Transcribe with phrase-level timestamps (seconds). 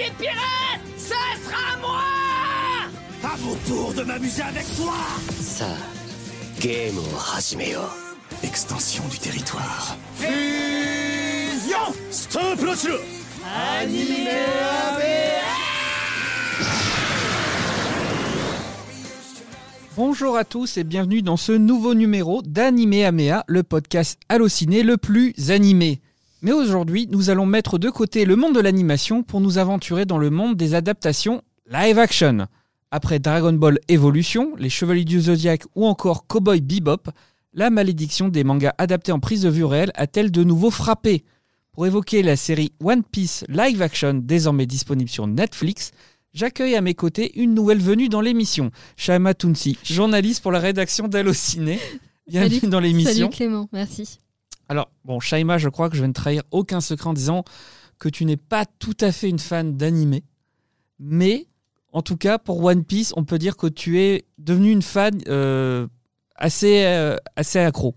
[0.00, 1.14] des pirates, ça
[1.44, 2.00] sera moi
[3.22, 4.94] À mon tour de m'amuser avec toi
[5.40, 5.76] Ça,
[6.60, 6.98] game
[7.34, 7.80] Hajimeo.
[8.42, 9.96] Extension du territoire.
[10.16, 13.00] Fusion Stop le
[13.78, 14.30] Animé
[19.96, 24.96] Bonjour à tous et bienvenue dans ce nouveau numéro d'Anime Amea, le podcast halluciné le
[24.96, 26.00] plus animé.
[26.42, 30.16] Mais aujourd'hui, nous allons mettre de côté le monde de l'animation pour nous aventurer dans
[30.16, 32.46] le monde des adaptations live action.
[32.90, 37.10] Après Dragon Ball Evolution, Les Chevaliers du Zodiaque ou encore Cowboy Bebop,
[37.52, 41.24] la malédiction des mangas adaptés en prise de vue réelle a-t-elle de nouveau frappé?
[41.72, 45.92] Pour évoquer la série One Piece live action désormais disponible sur Netflix,
[46.32, 51.06] j'accueille à mes côtés une nouvelle venue dans l'émission, Shama Tounsi, journaliste pour la rédaction
[51.06, 51.78] d'Allociné.
[52.26, 52.70] Bienvenue Salut.
[52.70, 53.12] dans l'émission.
[53.12, 54.18] Salut Clément, merci.
[54.70, 57.42] Alors, bon, Shaima, je crois que je vais ne trahir aucun secret en disant
[57.98, 60.22] que tu n'es pas tout à fait une fan d'animé.
[61.00, 61.48] Mais,
[61.92, 65.18] en tout cas, pour One Piece, on peut dire que tu es devenu une fan
[65.26, 65.88] euh,
[66.36, 67.96] assez, euh, assez accro.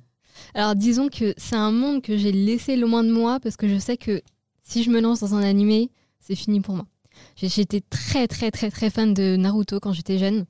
[0.55, 3.77] Alors disons que c'est un monde que j'ai laissé loin de moi parce que je
[3.77, 4.23] sais que
[4.63, 6.87] si je me lance dans un animé, c'est fini pour moi.
[7.35, 10.45] J'étais très très très très fan de Naruto quand j'étais jeune.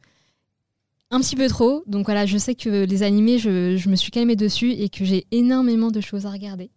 [1.13, 4.35] Un petit peu trop, donc voilà, je sais que les animés, je, me suis calmée
[4.35, 6.71] dessus et que j'ai énormément de choses à regarder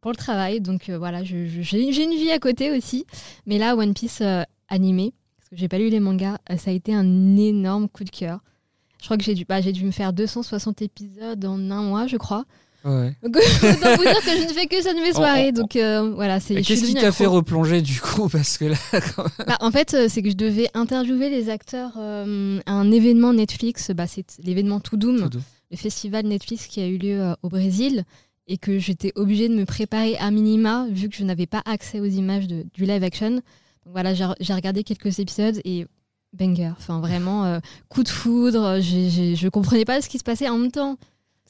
[0.00, 0.60] pour le travail.
[0.60, 3.04] Donc euh, voilà, j'ai une vie à côté aussi.
[3.46, 6.70] Mais là, One Piece euh, animé, parce que j'ai pas lu les mangas, euh, ça
[6.70, 8.38] a été un énorme coup de cœur.
[9.00, 12.06] Je crois que j'ai dû, bah, j'ai dû me faire 260 épisodes en un mois,
[12.06, 12.44] je crois.
[12.84, 13.14] Ouais.
[13.22, 15.52] Donc, autant vous dire que je ne fais que ça de mes soirées.
[15.52, 16.54] Donc euh, voilà, c'est.
[16.62, 19.94] Qu'est-ce qui t'a fait replonger du coup Parce que là, quand même- Bah, En fait,
[19.94, 23.90] euh, c'est que je devais interviewer les acteurs euh, à un événement Netflix.
[23.94, 25.42] Bah, c'est l'événement To Doom, Tout doux.
[25.70, 28.04] le festival Netflix qui a eu lieu euh, au Brésil.
[28.52, 32.00] Et que j'étais obligée de me préparer à minima, vu que je n'avais pas accès
[32.00, 33.30] aux images de- du live action.
[33.30, 33.42] Donc
[33.92, 35.86] voilà, j'ai regardé quelques épisodes et
[36.32, 36.70] banger.
[36.76, 38.78] Enfin, vraiment, coup de foudre.
[38.80, 40.96] j'ai- j'ai- je comprenais pas ce qui se passait en même temps.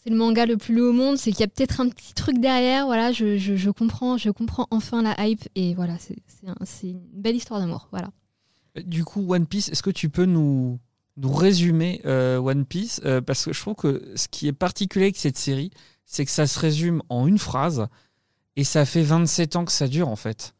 [0.02, 2.14] C'est le manga le plus lourd au monde, c'est qu'il y a peut-être un petit
[2.14, 2.86] truc derrière.
[2.86, 5.46] Voilà, je, je- je comprends, je comprends enfin la hype.
[5.54, 6.16] Et voilà, c'est
[6.46, 7.88] un- une belle histoire d'amour.
[7.90, 8.10] Voilà.
[8.86, 10.78] Du coup, One Piece, est-ce que tu peux nous,
[11.18, 15.06] nous résumer euh, One Piece Euh, Parce que je trouve que ce qui est particulier
[15.06, 15.70] avec cette série,
[16.06, 17.86] c'est que ça se résume en une phrase
[18.56, 20.54] et ça fait 27 ans que ça dure en fait.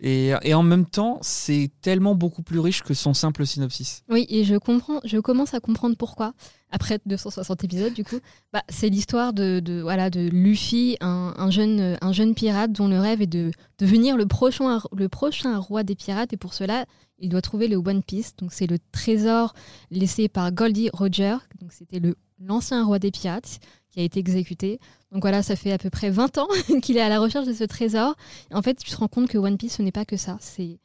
[0.00, 4.02] Et, en même temps, c'est tellement beaucoup plus riche que son simple synopsis.
[4.10, 6.34] Oui, et je commence à comprendre pourquoi.
[6.70, 8.18] Après 260 épisodes, du coup,
[8.52, 12.88] bah, c'est l'histoire de, de, voilà, de Luffy, un, un jeune, un jeune pirate dont
[12.88, 16.32] le rêve est de devenir le prochain, le prochain roi des pirates.
[16.32, 16.84] Et pour cela,
[17.18, 18.36] il doit trouver le One Piece.
[18.36, 19.54] Donc, c'est le trésor
[19.90, 21.36] laissé par Goldie Roger.
[21.60, 23.60] Donc, c'était le l'ancien roi des pirates
[23.90, 24.78] qui a été exécuté.
[25.12, 26.48] Donc voilà, ça fait à peu près 20 ans
[26.82, 28.14] qu'il est à la recherche de ce trésor.
[28.52, 30.36] En fait, tu te rends compte que One Piece, ce n'est pas que ça.
[30.40, 30.78] C'est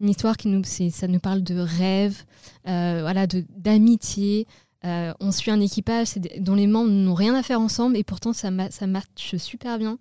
[0.00, 2.24] une histoire qui nous, ça nous parle de rêve,
[2.66, 4.46] euh, voilà, d'amitié.
[4.84, 8.32] Euh, on suit un équipage dont les membres n'ont rien à faire ensemble et pourtant
[8.32, 9.98] ça, ça matche super bien.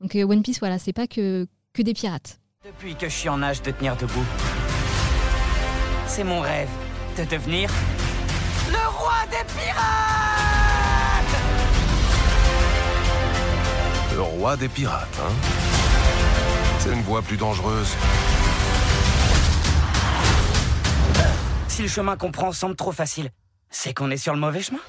[0.00, 2.40] Donc euh, One Piece, voilà, c'est pas que, que des pirates.
[2.64, 4.26] Depuis que je suis en âge de tenir debout,
[6.06, 6.68] c'est mon rêve
[7.16, 7.70] de devenir
[8.70, 9.97] le roi des pirates
[14.18, 15.32] Le roi des pirates, hein
[16.80, 17.86] C'est une voie plus dangereuse.
[21.68, 23.30] Si le chemin qu'on prend semble trop facile,
[23.70, 24.80] c'est qu'on est sur le mauvais chemin.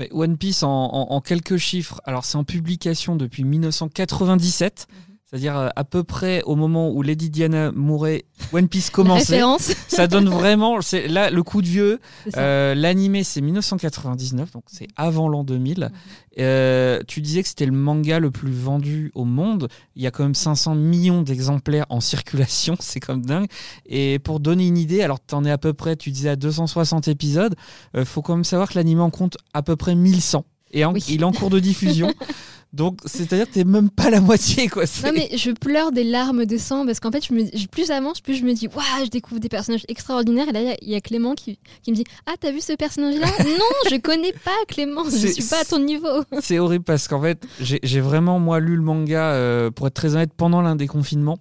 [0.00, 4.88] Mais One Piece, en, en- en quelques chiffres, alors c'est en publication depuis 1997,
[5.32, 9.40] c'est-à-dire euh, à peu près au moment où Lady Diana mourait, One Piece commençait.
[9.88, 12.00] ça donne vraiment, c'est là le coup de vieux.
[12.36, 15.90] Euh, L'animé, c'est 1999, donc c'est avant l'an 2000.
[16.38, 19.68] Euh, tu disais que c'était le manga le plus vendu au monde.
[19.96, 23.48] Il y a quand même 500 millions d'exemplaires en circulation, c'est comme dingue.
[23.86, 26.36] Et pour donner une idée, alors tu en es à peu près, tu disais à
[26.36, 27.54] 260 épisodes,
[27.96, 30.44] euh, faut quand même savoir que l'animé en compte à peu près 1100.
[30.74, 31.02] Et en- Oui.
[31.08, 32.12] il est en cours de diffusion.
[32.72, 34.84] donc c'est-à-dire que t'es même pas la moitié, quoi.
[35.04, 38.20] Non mais je pleure des larmes de sang parce qu'en fait, je me, plus j'avance,
[38.20, 40.48] plus je me dis, waouh, je découvre des personnages extraordinaires.
[40.48, 43.26] Et là, il y a- Clément qui, qui me dit, ah, t'as vu ce personnage-là?
[43.44, 46.24] Non, je connais pas Clément, je suis pas à ton niveau.
[46.40, 49.94] C'est horrible parce qu'en fait, j'ai j'ai vraiment, moi, lu le manga, euh, pour être
[49.94, 51.38] très honnête, pendant l'un des confinements.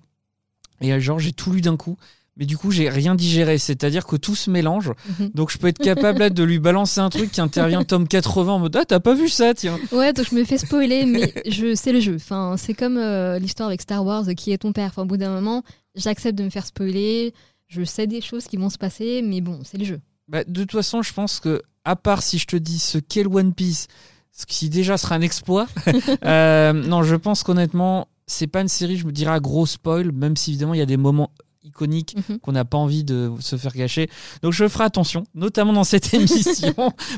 [0.82, 1.96] Et euh, genre, j'ai tout lu d'un coup.
[2.42, 3.60] Mais du coup, j'ai rien digéré.
[3.60, 4.94] C'est-à-dire que tout se mélange.
[5.20, 5.30] Mhm.
[5.36, 8.54] Donc, je peux être capable là, de lui balancer un truc qui intervient tome 80
[8.54, 9.78] en mode Ah, t'as pas vu ça, tiens.
[9.92, 12.16] Ouais, donc je me fais spoiler, mais je, c'est le jeu.
[12.16, 14.88] Enfin, c'est comme euh, l'histoire avec Star Wars, qui est ton père.
[14.88, 15.62] Enfin, au bout d'un moment,
[15.94, 17.32] j'accepte de me faire spoiler.
[17.68, 20.00] Je sais des choses qui vont se passer, mais bon, c'est le jeu.
[20.28, 23.22] Bah, de toute façon, je pense que, à part si je te dis ce qu'est
[23.22, 23.86] le One Piece,
[24.32, 25.68] ce qui déjà sera un exploit,
[26.26, 30.12] euh, non, je pense qu'honnêtement, c'est pas une série, je me dirais, à gros spoil,
[30.12, 31.30] même si évidemment il y a des moments
[31.64, 32.40] iconiques Mhm.
[32.40, 34.10] qu'on n'a pas envie de se faire gâcher.
[34.42, 36.74] Donc je ferai attention, notamment dans cette émission,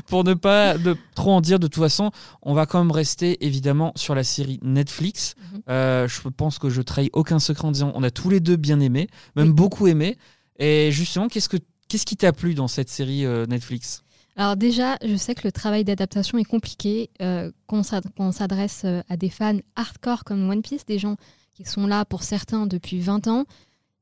[0.06, 1.58] pour ne pas de trop en dire.
[1.58, 2.10] De toute façon,
[2.42, 5.34] on va quand même rester évidemment sur la série Netflix.
[5.52, 5.62] Mhm.
[5.70, 8.56] Euh, je pense que je trahis aucun secret en disant on a tous les deux
[8.56, 10.18] bien aimé, même beaucoup aimé.
[10.58, 11.56] Et justement, qu'est-ce que
[11.88, 14.02] qu'est-ce qui t'a plu dans cette série euh, Netflix?
[14.36, 18.26] Alors déjà, je sais que le travail d'adaptation est compliqué euh, quand on s'ad- quand
[18.26, 21.16] on s'adresse euh, à des fans hardcore comme One Piece, des gens
[21.54, 23.44] qui sont là pour certains depuis 20 ans,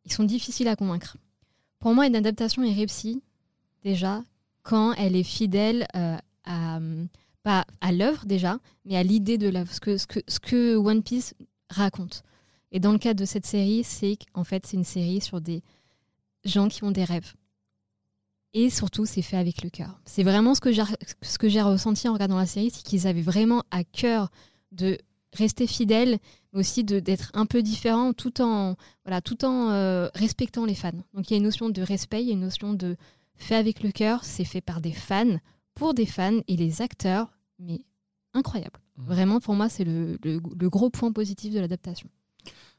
[0.04, 1.16] ils sont difficiles à convaincre.
[1.78, 3.22] Pour moi, une adaptation est réussie
[3.82, 4.22] déjà
[4.62, 6.78] quand elle est fidèle euh, à
[7.42, 10.06] pas à l'œuvre déjà, mais à l'idée de l'œuvre, ce que, ce,
[10.40, 11.34] que, One Piece
[11.68, 12.22] raconte.
[12.70, 15.62] Et dans le cas de cette série, c'est qu'en fait, c'est une série sur des
[16.44, 17.34] gens qui ont des rêves.
[18.54, 20.00] Et surtout, c'est fait avec le cœur.
[20.04, 23.82] C'est vraiment ce que j'ai ressenti en regardant la série, c'est qu'ils avaient vraiment à
[23.82, 24.30] cœur
[24.72, 24.98] de
[25.32, 26.18] rester fidèles,
[26.52, 30.90] mais aussi d'être un peu différents, tout en voilà, tout en euh, respectant les fans.
[31.14, 32.96] Donc il y a une notion de respect, il y a une notion de
[33.36, 34.24] fait avec le cœur.
[34.24, 35.38] C'est fait par des fans,
[35.74, 37.80] pour des fans, et les acteurs, mais
[38.34, 38.78] incroyable.
[38.98, 39.04] Mhm.
[39.06, 42.08] Vraiment, pour moi, c'est le, le- le gros point positif de l'adaptation.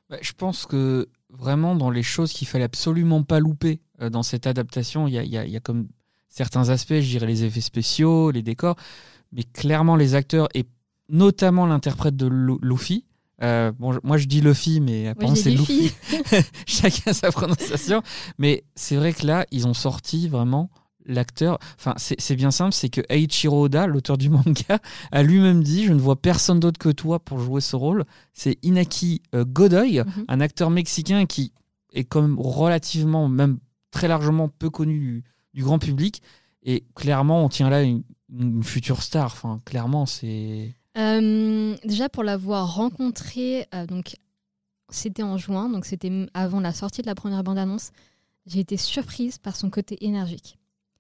[0.09, 4.21] Bah, Je pense que vraiment dans les choses qu'il fallait absolument pas louper euh, dans
[4.23, 5.88] cette adaptation, il y y y a comme
[6.29, 8.75] certains aspects, je dirais les effets spéciaux, les décors,
[9.31, 10.65] mais clairement les acteurs et
[11.13, 13.06] notamment l'interprète de Lu- Luffy.
[13.42, 15.92] euh, bon, moi je dis Luffy, mais apparemment c'est Luffy.
[16.65, 18.01] Chacun sa prononciation.
[18.38, 20.69] Mais c'est vrai que là, ils ont sorti vraiment
[21.06, 21.60] l'acteur.
[21.77, 24.80] Enfin, c'est bien simple, c'est que Eiichiro Oda, l'auteur du manga,
[25.12, 28.06] a lui-même dit Je ne vois personne d'autre que toi pour jouer ce rôle.
[28.33, 30.25] C'est Inaki euh, Godoy, Mhm.
[30.30, 31.51] un acteur mexicain qui
[31.94, 33.59] est comme relativement, même
[33.92, 35.24] très largement peu connu du,
[35.54, 36.21] du grand public.
[36.63, 39.25] Et clairement, on tient là une, une future star.
[39.25, 40.74] Enfin, clairement, c'est.
[40.98, 44.16] Euh, déjà pour l'avoir rencontré, euh, donc
[44.90, 47.92] c'était en juin, donc c'était avant la sortie de la première bande-annonce.
[48.45, 50.57] J'ai été surprise par son côté énergique,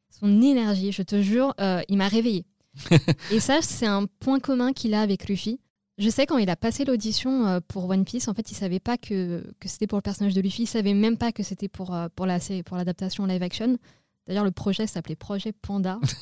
[0.09, 0.91] son énergie.
[0.91, 2.45] Je te jure, euh, il m'a réveillée.
[3.31, 5.59] Et ça, c'est un point commun qu'il a avec Luffy.
[5.99, 8.97] Je sais quand il a passé l'audition pour One Piece, en fait, il savait pas
[8.97, 10.63] que, que c'était pour le personnage de Luffy.
[10.63, 13.77] Il savait même pas que c'était pour pour la série- pour l'adaptation live action.
[14.27, 15.99] D'ailleurs, le projet s'appelait Projet Panda.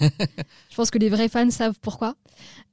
[0.69, 2.15] Je pense que les vrais fans savent pourquoi.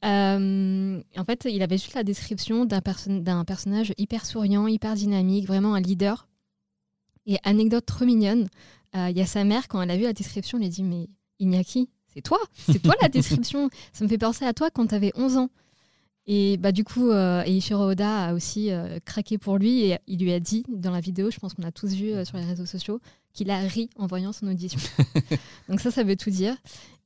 [0.04, 4.94] Euh, en fait, il avait juste la description d'un perso- d'un personnage hyper souriant, hyper
[4.94, 6.28] dynamique, vraiment un leader.
[7.26, 8.48] Et anecdote trop mignonne,
[8.96, 10.82] euh, il y a sa mère, quand elle a vu la description, elle a dit
[10.82, 11.10] Mais
[11.40, 12.38] Iñaki, c'est toi?
[12.54, 13.68] C'est toi la description?
[13.92, 15.50] Ça me fait penser à toi quand tu avais 11 ans.
[16.30, 20.18] Et bah, du coup, euh, Eiichiro Oda a aussi euh, craqué pour lui et il
[20.20, 22.44] lui a dit dans la vidéo, je pense qu'on a tous vu euh, sur les
[22.44, 23.00] réseaux sociaux,
[23.32, 24.78] qu'il a ri en voyant son audition.
[25.70, 26.54] Donc ça, ça veut tout dire.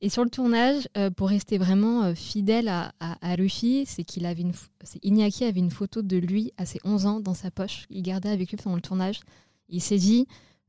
[0.01, 4.27] Et sur le tournage, euh, pour rester vraiment fidèle à, à, à Luffy, c'est qu'il
[4.27, 7.35] avait une, ph- c'est Iñaki avait une photo de lui à ses 11 ans dans
[7.35, 7.87] sa poche.
[7.91, 9.21] Il gardait avec lui pendant le tournage.
[9.69, 10.27] Il s'est dit,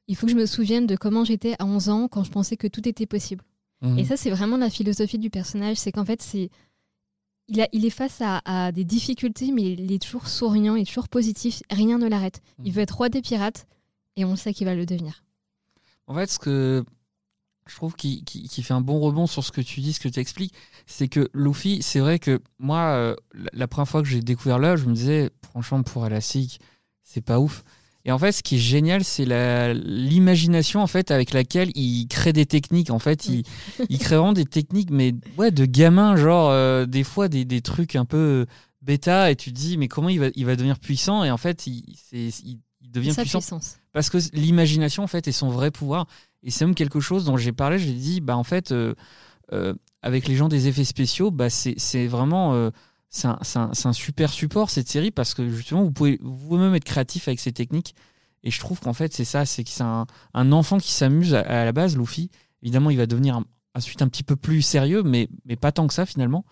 [0.07, 2.55] il faut que je me souvienne de comment j'étais à 11 ans quand je pensais
[2.55, 3.43] que tout était possible.
[3.81, 3.97] Mhm.
[3.97, 5.77] Et ça, c'est vraiment la philosophie du personnage.
[5.77, 6.51] C'est qu'en fait, c'est
[7.47, 10.83] il, a, il est face à, à des difficultés, mais il est toujours souriant, il
[10.83, 11.61] est toujours positif.
[11.69, 12.41] Rien ne l'arrête.
[12.59, 12.71] Il Mhm.
[12.75, 13.67] veut être roi des pirates
[14.15, 15.23] et on sait qu'il va le devenir.
[16.07, 16.83] En fait, ce que
[17.65, 18.23] je trouve qui,
[18.61, 20.53] fait un bon rebond sur ce que tu dis, ce que tu expliques,
[20.85, 24.59] c'est que Luffy, c'est vrai que moi, euh, la, la première fois que j'ai découvert
[24.59, 26.59] là, je me disais, franchement, pour Elastic,
[27.03, 27.63] c'est pas ouf.
[28.05, 29.25] Et en fait, ce qui est génial, c'est
[29.73, 32.89] l'imagination en fait avec laquelle il crée des techniques.
[32.89, 33.43] En fait, il,
[33.89, 37.61] il crée vraiment des techniques, mais ouais, de gamin, genre euh, des fois des, des
[37.61, 38.45] trucs un peu
[38.81, 41.23] bêta, et tu te dis, mais comment il va, il va devenir puissant?
[41.23, 41.81] Et en fait, il,
[42.81, 43.77] devient Sa puissant puissance.
[43.91, 46.05] parce que l'imagination en fait est son vrai pouvoir
[46.43, 48.93] et c'est même quelque chose dont j'ai parlé j'ai dit bah en fait euh,
[49.51, 52.69] euh, avec les gens des effets spéciaux bah c'est c'est vraiment
[53.13, 56.83] c'est un, un- un super support cette série parce que justement vous pouvez vous-même être
[56.83, 57.95] créatif avec ces techniques
[58.43, 61.35] et je trouve qu'en fait c'est ça c'est que c'est un, un enfant qui s'amuse
[61.35, 62.29] à, à la base Luffy
[62.63, 63.41] évidemment il va devenir
[63.75, 66.43] ensuite un petit peu plus sérieux mais mais pas tant que ça finalement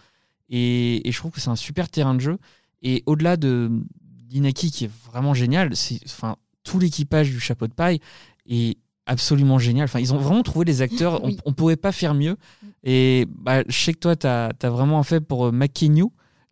[0.50, 2.38] et, et je trouve que c'est un super terrain de jeu
[2.84, 7.74] et au-delà de d'Inaki qui est vraiment génial c'est enfin tout l'équipage du chapeau de
[7.74, 8.00] paille
[8.48, 8.78] est
[9.08, 9.86] absolument génial.
[9.86, 11.22] Enfin, ils ont vraiment trouvé les acteurs.
[11.26, 11.38] Oui.
[11.44, 12.38] On, on pouvait pas faire mieux.
[12.84, 15.52] Et bah, je sais que toi, tu as, vraiment fait pour euh,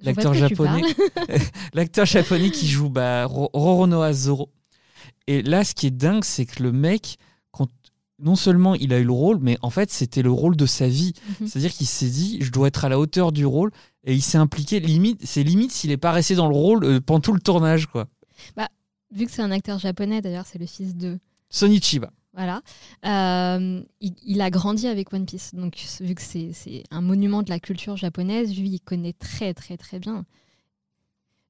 [0.01, 0.81] l'acteur japonais,
[1.73, 4.49] l'acteur japonais qui joue bah, Ro- Roronoa Zoro.
[5.27, 7.17] Et là, ce qui est dingue, c'est que le mec,
[7.51, 7.67] quand,
[8.19, 10.87] non seulement il a eu le rôle, mais en fait, c'était le rôle de sa
[10.87, 11.13] vie.
[11.41, 11.47] Mhm.
[11.47, 13.71] C'est-à-dire qu'il s'est dit, je dois être à la hauteur du rôle,
[14.05, 14.79] et il s'est impliqué.
[14.79, 17.85] Limite, c'est limite s'il est pas resté dans le rôle euh, pendant tout le tournage,
[17.87, 18.07] quoi.
[19.11, 21.17] Vu que c'est un acteur japonais, d'ailleurs, c'est le fils de.
[21.49, 22.11] Sonny Chiba.
[22.33, 22.61] Voilà.
[23.05, 25.53] Euh, il, il a grandi avec One Piece.
[25.55, 29.77] Donc, vu que c'est un monument de la culture japonaise, lui, il connaît très, très,
[29.77, 30.25] très bien.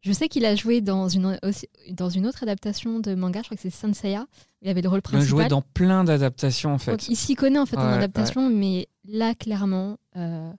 [0.01, 3.47] Je sais qu'il a joué dans une, aussi- dans une autre adaptation de manga, je
[3.47, 4.27] crois que c'est Senseiya.
[4.61, 5.49] Il avait le rôle Il a joué principal.
[5.49, 6.91] dans plein d'adaptations en fait.
[6.91, 10.51] Donc, il s'y connaît en fait en Ouais, adaptation, mais là, clairement, euh,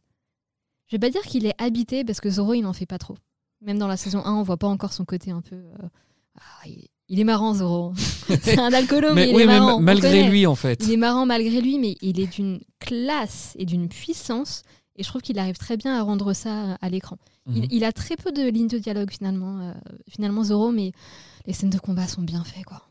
[0.89, 3.17] je vais pas dire qu'il est habité parce que Zoro, il n'en fait pas trop.
[3.62, 5.57] Même dans la saison 1, on voit pas encore son côté un peu.
[5.57, 5.89] euh,
[6.39, 7.93] ah, il, il est marrant, Zoro.
[8.43, 9.81] c'est un alcoolo, mais, mais il oui, est mais marrant.
[9.81, 10.83] malgré lui en fait.
[10.85, 14.62] Il est marrant malgré lui, mais il est d'une classe et d'une puissance.
[14.97, 17.17] Et je trouve qu'il arrive très bien à rendre ça à l'écran.
[17.47, 17.69] Il, Mhm.
[17.71, 19.73] il a très peu de lignes de dialogue finalement, euh,
[20.09, 20.93] finalement Zoro, mais
[21.47, 22.83] les scènes de combat sont bien faites, quoi.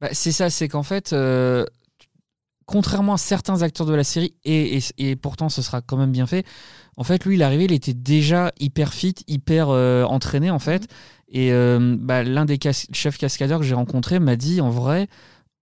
[0.00, 1.64] Bah, c'est ça, c'est qu'en fait, euh,
[2.66, 6.12] contrairement à certains acteurs de la série, et, et- et pourtant ce sera quand même
[6.12, 6.44] bien fait,
[6.96, 10.58] en fait, lui, il est arrivé, il était déjà hyper fit, hyper euh, entraîné, en
[10.58, 10.86] fait.
[11.28, 15.08] Et euh, bah, l'un des cas- chefs cascadeurs que j'ai rencontré m'a dit, en vrai,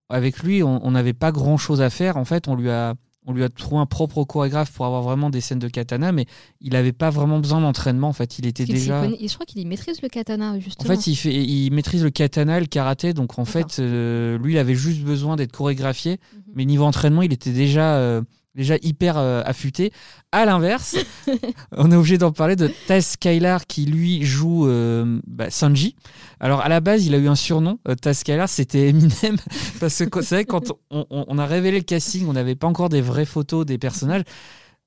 [0.09, 2.17] avec lui, on n'avait pas grand chose à faire.
[2.17, 2.95] En fait, on lui a.
[3.27, 6.27] On lui a trouvé un propre chorégraphe pour avoir vraiment des scènes de katana, mais
[6.61, 8.09] il n'avait pas vraiment besoin d'entraînement.
[8.09, 9.01] En fait, il était déjà.
[9.01, 10.93] connaît- je crois qu'il maîtrise le katana, En justement.
[10.93, 14.57] fait, il, fait, il maîtrise le katana, le karaté, donc en fait, euh, lui, il
[14.59, 16.41] avait juste besoin d'être chorégraphié, Mhm.
[16.53, 18.21] mais niveau entraînement, il était déjà, euh,
[18.55, 19.91] déjà hyper euh, affûté.
[20.31, 20.95] À l'inverse,
[21.73, 25.95] on est obligé d'en parler de Taz Skylar qui lui joue euh, bah, Sanji.
[26.39, 29.37] Alors à la base, il a eu un surnom, euh, Taz Skylar, c'était Eminem,
[29.79, 32.55] parce que c'est vrai que quand on, on- on a révélé le casting, on n'avait
[32.55, 34.23] pas encore des vraies photos des personnages.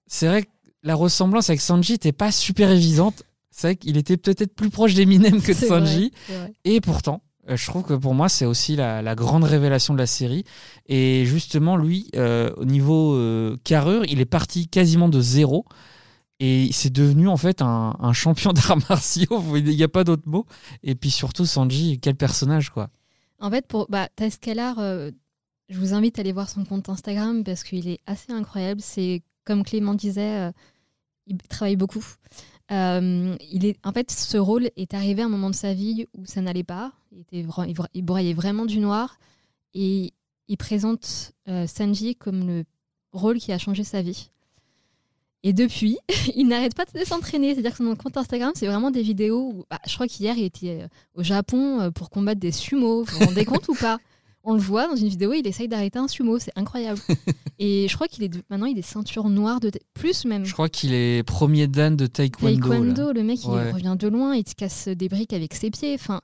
[0.07, 0.49] C'est vrai que
[0.83, 3.23] la ressemblance avec Sanji n'était pas super évidente.
[3.51, 6.13] C'est vrai qu'il était peut-être plus proche d'Eminem que de Sanji.
[6.29, 6.53] vrai.
[6.65, 10.07] Et pourtant, euh, je trouve que pour moi, c'est aussi la, grande révélation de la
[10.07, 10.45] série.
[10.87, 15.65] Et justement, lui, euh, au niveau euh, carrure, il est parti quasiment de zéro.
[16.41, 19.43] Et c'est devenu en fait un, champion d'arts martiaux.
[19.57, 20.47] Il n'y a pas d'autre mot.
[20.83, 22.91] Et puis surtout, Sanji, quel personnage, quoi.
[23.41, 25.11] En fait, pour bah, Taz Scalar, euh,
[25.69, 28.81] je vous invite à aller voir son compte Instagram parce qu'il est assez incroyable.
[28.81, 30.53] C'est comme Clément disait,
[31.27, 32.05] il travaille beaucoup.
[32.71, 36.27] Il est, en fait, ce rôle est arrivé à un moment de sa vie où
[36.27, 36.93] ça n'allait pas.
[37.13, 39.19] Il, était, il il broyait vraiment du noir
[39.75, 40.13] et
[40.49, 42.65] il présente euh, Sanji comme le
[43.13, 44.31] rôle qui a changé sa vie.
[45.45, 45.99] Et depuis,
[46.37, 47.55] il n'arrête pas de s'entraîner.
[47.55, 50.45] C'est-à-dire que son compte Instagram, c'est vraiment des vidéos où, bah, je crois qu'hier, il
[50.45, 53.05] était euh, au Japon euh, pour combattre des sumo.
[53.05, 53.99] Vous vous rendez compte ou pas?
[54.45, 56.39] On le voit dans une vidéo, il essaye d'arrêter un sumo.
[56.39, 57.01] C'est incroyable.
[57.59, 60.45] Et je crois qu'il est de- maintenant, il est ceinture noire de plus même.
[60.45, 62.55] Je crois qu'il est premier dan de taekwondo.
[62.57, 62.77] là.
[62.79, 65.95] Taekwondo, le mec, il revient de loin, il te casse des briques avec ses pieds.
[65.95, 66.21] Enfin,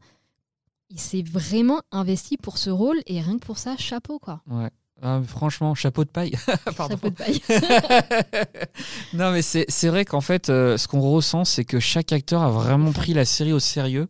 [0.95, 4.41] il s'est vraiment investi pour ce rôle et rien que pour ça, chapeau quoi.
[4.49, 4.71] Ouais.
[5.03, 6.35] Ah, franchement, chapeau de paille.
[6.77, 7.43] Chapeau de paille.
[9.13, 12.43] non, mais c'est c'est vrai qu'en fait, euh, ce qu'on ressent, c'est que chaque acteur
[12.43, 14.07] a vraiment pris la série au sérieux.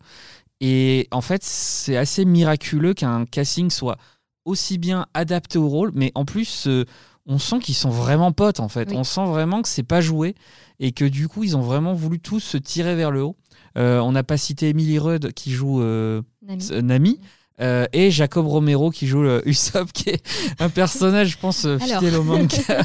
[0.60, 3.96] Et en fait, c'est assez miraculeux qu'un casting soit
[4.44, 6.84] aussi bien adapté au rôle, mais en plus, euh,
[7.26, 8.90] on sent qu'ils sont vraiment potes, en fait.
[8.90, 8.96] Oui.
[8.96, 10.34] On sent vraiment que c'est pas joué
[10.78, 13.36] et que du coup, ils ont vraiment voulu tous se tirer vers le haut.
[13.76, 16.68] Euh, on n'a pas cité Emily Rudd qui joue euh, Nami.
[16.72, 17.20] euh, Nami.
[17.60, 20.22] euh, et Jacob Romero qui joue le Usopp, qui est
[20.60, 22.46] un personnage, je pense, fidèle au manga.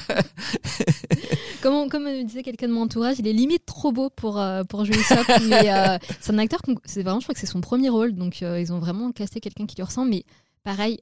[1.62, 4.40] Comme, on- comme me disait quelqu'un de mon entourage, il est limite trop beau pour,
[4.40, 5.28] euh, pour jouer Usopp.
[5.50, 8.42] mais euh, c'est un acteur, c'est vraiment, je crois que c'est son premier rôle, donc
[8.42, 10.10] ils ont vraiment casté quelqu'un qui lui ressemble.
[10.12, 10.24] Mais
[10.64, 11.00] pareil,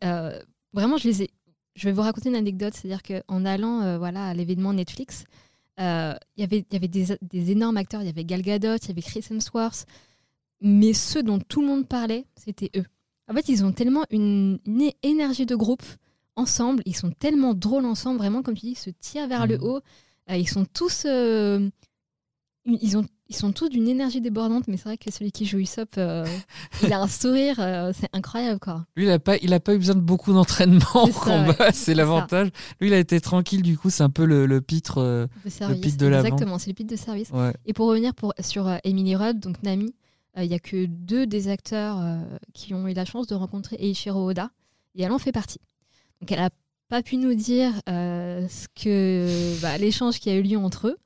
[0.73, 1.29] vraiment, je les ai.
[1.75, 5.25] Je vais vous raconter une anecdote, c'est-à-dire qu'en allant voilà, à l'événement Netflix,
[5.79, 8.01] euh, il y avait- il y avait des, des énormes acteurs.
[8.01, 9.85] Il y avait Gal Gadot, il y avait Chris Hemsworth,
[10.61, 12.85] mais ceux dont tout le monde parlait, c'était eux.
[13.29, 14.59] En fait, ils ont tellement une,
[15.03, 15.83] énergie de groupe
[16.35, 19.57] ensemble, ils sont tellement drôles ensemble, vraiment, comme tu dis, ils se tirent vers le
[19.57, 19.63] Mhm.
[19.63, 19.81] haut.
[20.29, 21.03] Euh, ils sont tous.
[21.05, 21.69] euh,
[22.67, 25.57] ils, ont, ils sont tous d'une énergie débordante, mais c'est vrai que celui qui joue
[25.57, 26.25] Usopp, euh,
[26.83, 28.85] il a un sourire, euh, c'est incroyable, quoi.
[28.95, 31.71] Lui, il n'a pas, il a pas eu besoin de beaucoup d'entraînement ça, combat, ouais.
[31.73, 32.49] c'est l'avantage.
[32.81, 34.97] Lui, il a été tranquille, du coup, c'est un peu le, le pitre.
[34.99, 35.97] euh, De service.
[35.97, 36.25] de l'avant.
[36.25, 37.29] Exactement, c'est le pit de service.
[37.31, 37.53] ouais.
[37.65, 39.93] Et pour revenir pour, sur euh, Emily Rudd, donc Nami,
[40.37, 42.19] euh, il y a que deux des acteurs euh,
[42.53, 44.51] qui ont eu la chance de rencontrer Eiichiro Oda,
[44.95, 45.59] et elle en fait partie.
[46.21, 46.49] Donc elle n'a
[46.89, 50.97] pas pu nous dire euh, ce que bah, l'échange qui a eu lieu entre eux.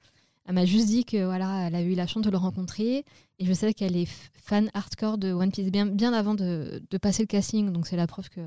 [0.45, 3.05] Elle m'a juste dit que voilà, elle a eu la chance de le rencontrer,
[3.39, 6.97] et je sais qu'elle est fan hardcore de One Piece bien, bien avant de, de
[6.97, 8.41] passer le casting, donc c'est la preuve que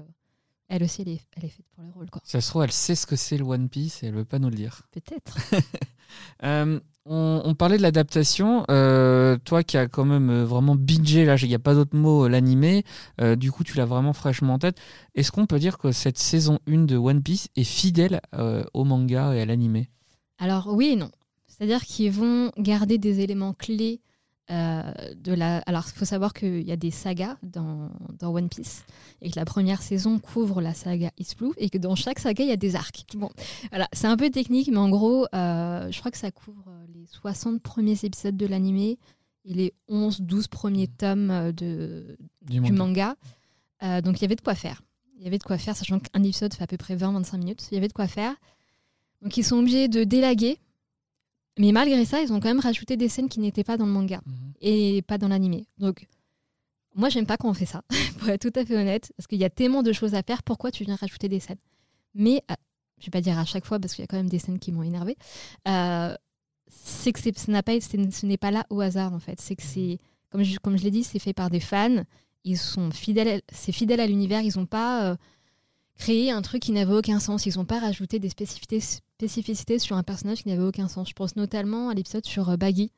[0.68, 2.22] elle aussi, elle est, elle est faite pour le rôle, quoi.
[2.24, 4.38] Ça se trouve, elle sait ce que c'est le One Piece et elle veut pas
[4.38, 4.82] nous le dire.
[4.92, 5.36] Peut-être.
[6.44, 8.64] Euh, on, on parlait de l'adaptation.
[8.70, 11.96] euh, toi qui as quand même euh, vraiment bingé, là, il n'y a pas d'autre
[11.96, 12.84] mot, l'animé.
[13.20, 14.78] euh, du coup, tu l'as vraiment fraîchement en tête.
[15.16, 18.20] Est-ce qu'on peut dire que cette saison 1 de One Piece est fidèle
[18.74, 19.90] au manga et à l'animé?
[20.38, 21.10] Alors oui et non.
[21.56, 24.00] C'est-à-dire qu'ils vont garder des éléments clés
[24.50, 24.82] euh,
[25.14, 25.58] de la.
[25.60, 28.84] Alors il faut savoir qu'il y a des sagas dans, dans One Piece
[29.22, 32.44] et que la première saison couvre la saga East Blue et que dans chaque saga
[32.44, 33.06] il y a des arcs.
[33.14, 33.30] Bon,
[33.70, 37.06] voilà, c'est un peu technique, mais en gros, euh, je crois que ça couvre les
[37.06, 38.98] 60 premiers épisodes de l'animé
[39.44, 42.74] et les 11-12 premiers tomes euh, de, Du du manga.
[42.74, 43.16] manga.
[43.82, 44.82] Euh, donc il y avait de quoi faire.
[45.16, 47.68] Il y avait de quoi faire, sachant qu'un épisode fait à peu près 20-25 minutes.
[47.70, 48.34] Il y avait de quoi faire.
[49.22, 50.58] Donc ils sont obligés de délaguer.
[51.58, 53.92] Mais malgré ça, ils ont quand même rajouté des scènes qui n'étaient pas dans le
[53.92, 54.52] manga Mhm.
[54.60, 55.66] et pas dans l'animé.
[55.78, 56.06] Donc
[56.94, 57.82] moi, j'aime pas quand on fait ça,
[58.18, 60.42] pour être tout à fait honnête, parce qu'il y a tellement de choses à faire.
[60.42, 61.58] Pourquoi tu viens rajouter des scènes?
[62.14, 62.54] Mais euh,
[63.00, 64.58] je vais pas dire à chaque fois, parce qu'il y a quand même des scènes
[64.58, 65.16] qui m'ont énervé.
[65.68, 66.14] Euh,
[66.68, 67.30] c'est que ce
[67.62, 69.40] pas, n'est pas là au hasard en fait.
[69.40, 69.98] C'est que c'est,
[70.30, 72.02] comme je, comme je l'ai dit, c'est fait par des fans.
[72.44, 74.42] Ils sont fidèles, c'est fidèle à l'univers.
[74.42, 75.16] Ils n'ont pas euh,
[75.96, 77.46] créé un truc qui n'avait aucun sens.
[77.46, 78.80] Ils n'ont pas rajouté des spécificités,
[79.18, 81.08] spécificités sur un personnage qui n'avait aucun sens.
[81.08, 82.90] Je pense notamment à l'épisode sur euh, Baggy,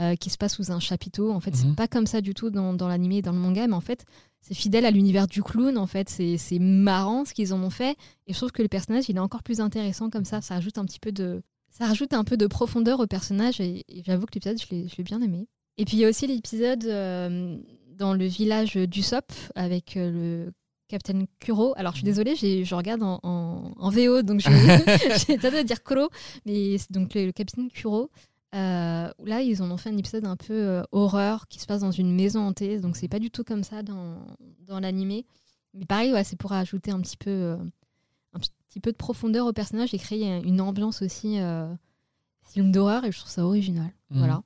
[0.00, 1.30] euh, qui se passe sous un chapiteau.
[1.32, 1.56] En fait, Mhm.
[1.56, 3.80] c'est pas comme ça du tout dans, dans l'animé et dans le manga, mais en
[3.80, 4.04] fait,
[4.40, 5.78] c'est fidèle à l'univers du clown.
[5.78, 7.96] En fait, c'est marrant ce qu'ils en ont fait.
[8.26, 10.40] Et je trouve que le personnage, il est encore plus intéressant comme ça.
[10.40, 13.60] Ça rajoute un petit peu de, ça rajoute un peu de profondeur au personnage.
[13.60, 15.46] Et, et j'avoue que l'épisode, je l'ai l'ai bien aimé.
[15.78, 17.56] Et puis il y a aussi l'épisode euh,
[17.96, 20.10] dans le village d'Usopp avec euh,
[20.46, 20.52] le
[20.92, 21.72] Captain Kuro.
[21.76, 24.40] Alors je suis désolée, j'ai- je regarde en, en- en VO, donc
[25.26, 26.08] j'ai tendance à dire Kuro,
[26.46, 28.10] mais c'est donc le, le Captain Kuro.
[28.54, 31.80] euh, là, ils en ont fait un épisode un peu euh, horreur qui se passe
[31.80, 34.18] dans une maison hantée, donc c'est pas du tout comme ça dans,
[34.66, 35.24] dans l'animé.
[35.74, 37.56] Mais pareil, ouais, c'est pour ajouter un petit peu, euh,
[38.34, 41.38] un petit peu de profondeur au personnage et créer une ambiance aussi
[42.44, 43.90] film d'horreur, et je trouve ça original.
[44.10, 44.18] Mhm.
[44.18, 44.42] Voilà.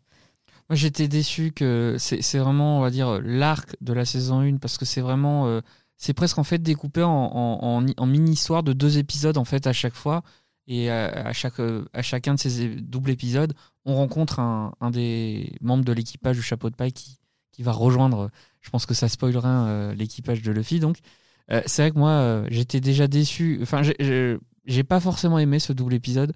[0.69, 4.57] Moi, j'étais déçu que c'est c'est vraiment, on va dire, l'arc de la saison 1
[4.59, 5.61] parce que c'est vraiment.
[5.97, 7.11] Euh, c'est presque en fait découpé en,
[7.97, 10.23] en, mini-histoire de deux épisodes en fait à chaque fois.
[10.69, 15.53] Et à, chaque, euh, à chacun de ces doubles épisodes, on rencontre un, un des
[15.61, 17.19] membres de l'équipage du chapeau de paille qui,
[17.53, 18.31] qui va rejoindre.
[18.61, 20.81] Je pense que ça spoilera euh, l'équipage de Luffy.
[20.81, 20.99] Donc,
[21.53, 23.61] euh, c'est vrai que moi, euh, j'étais déjà déçu.
[23.63, 26.33] Enfin, j'ai- pas forcément aimé ce double épisode.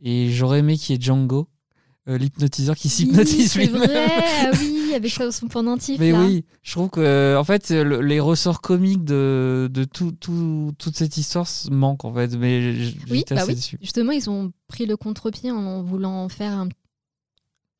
[0.00, 1.44] Et j'aurais aimé qu'il y ait Django, euh,
[2.16, 3.82] l'hypnotiseur, qui s'hypnotise oui, lui-même.
[3.82, 4.06] vrai,
[4.46, 5.98] ah oui, avec ça, son pendentif.
[6.00, 6.20] Mais là.
[6.24, 10.72] oui, je trouve que euh, en fait le- les ressorts comiques de, de tout, tout-
[10.78, 12.34] toute cette histoire manquent en fait.
[12.36, 12.74] Mais
[13.10, 13.54] Oui, bah assez oui.
[13.56, 13.78] déçu.
[13.82, 16.68] Justement, ils ont pris le contre-pied en voulant faire un,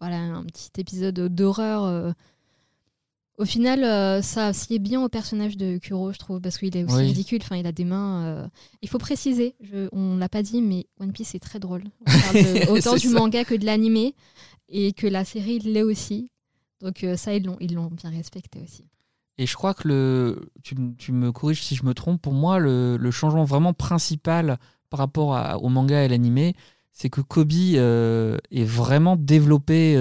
[0.00, 1.84] voilà, un petit épisode d'horreur.
[1.84, 2.12] euh.
[3.38, 6.82] Au final, euh, ça sied bien au personnage de Kuro, je trouve, parce qu'il est
[6.84, 7.02] aussi Oui.
[7.06, 7.38] ridicule.
[7.42, 8.24] Enfin, il a des mains.
[8.24, 8.48] euh.
[8.82, 11.84] Il faut préciser, je, on l'a pas dit, mais One Piece est très drôle.
[12.00, 13.18] On parle de- autant du ça.
[13.18, 14.14] manga que de l'animé,
[14.68, 16.30] et que la série l'est aussi.
[16.80, 18.84] Donc euh, ça, ils l'ont, ils l'ont bien respecté aussi.
[19.38, 20.74] Et je crois que le, tu,
[21.12, 22.20] me corriges si je me trompe.
[22.20, 24.58] Pour moi, le, le changement vraiment principal
[24.90, 26.54] par rapport à- au manga et l'animé,
[26.92, 29.94] c'est que Kobe euh, est vraiment développé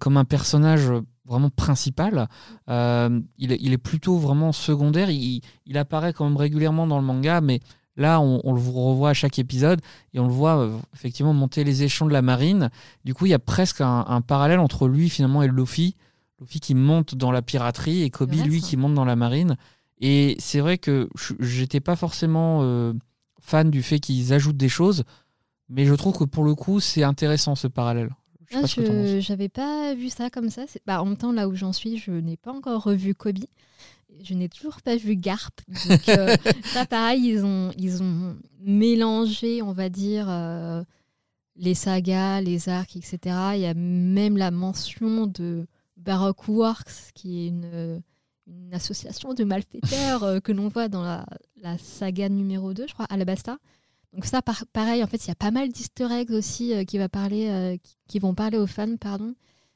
[0.00, 0.90] comme un personnage
[1.28, 2.28] vraiment principal.
[2.68, 5.10] Euh, il, est- il est plutôt vraiment secondaire.
[5.10, 7.60] Il, il apparaît quand même régulièrement dans le manga, mais
[7.96, 9.80] là, on, on le revoit à chaque épisode
[10.14, 12.70] et on le voit euh, effectivement monter les échelons de la marine.
[13.04, 15.96] Du coup, il y a presque un, un parallèle entre lui finalement et Luffy.
[16.40, 19.56] Luffy qui monte dans la piraterie et Kobe, lui, qui monte dans la marine.
[20.00, 22.92] Et c'est vrai que je- j'étais pas forcément euh,
[23.40, 25.02] fan du fait qu'ils ajoutent des choses,
[25.68, 28.10] mais je trouve que pour le coup, c'est intéressant ce parallèle.
[28.52, 30.64] Ah, je j'avais pas vu ça comme ça.
[30.86, 33.44] Bah, en même temps, là où j'en suis, je n'ai pas encore revu Kobe.
[34.22, 35.60] Je n'ai toujours pas vu Garp.
[35.88, 40.82] Donc, euh, ça, pareil, ils ont, ils ont mélangé, on va dire, euh,
[41.56, 43.18] les sagas, les arcs, etc.
[43.54, 48.02] Il y a même la mention de Baroque Works, qui est une,
[48.46, 51.26] une association de malfaiteurs euh, que l'on voit dans la,
[51.60, 53.58] la saga numéro 2, je crois, Alabasta.
[54.12, 56.84] Donc ça, par- pareil, en fait, il y a pas mal d'easter eggs aussi euh,
[56.84, 57.76] qui, va parler, euh,
[58.08, 59.34] qui, vont parler aux fans, pardon.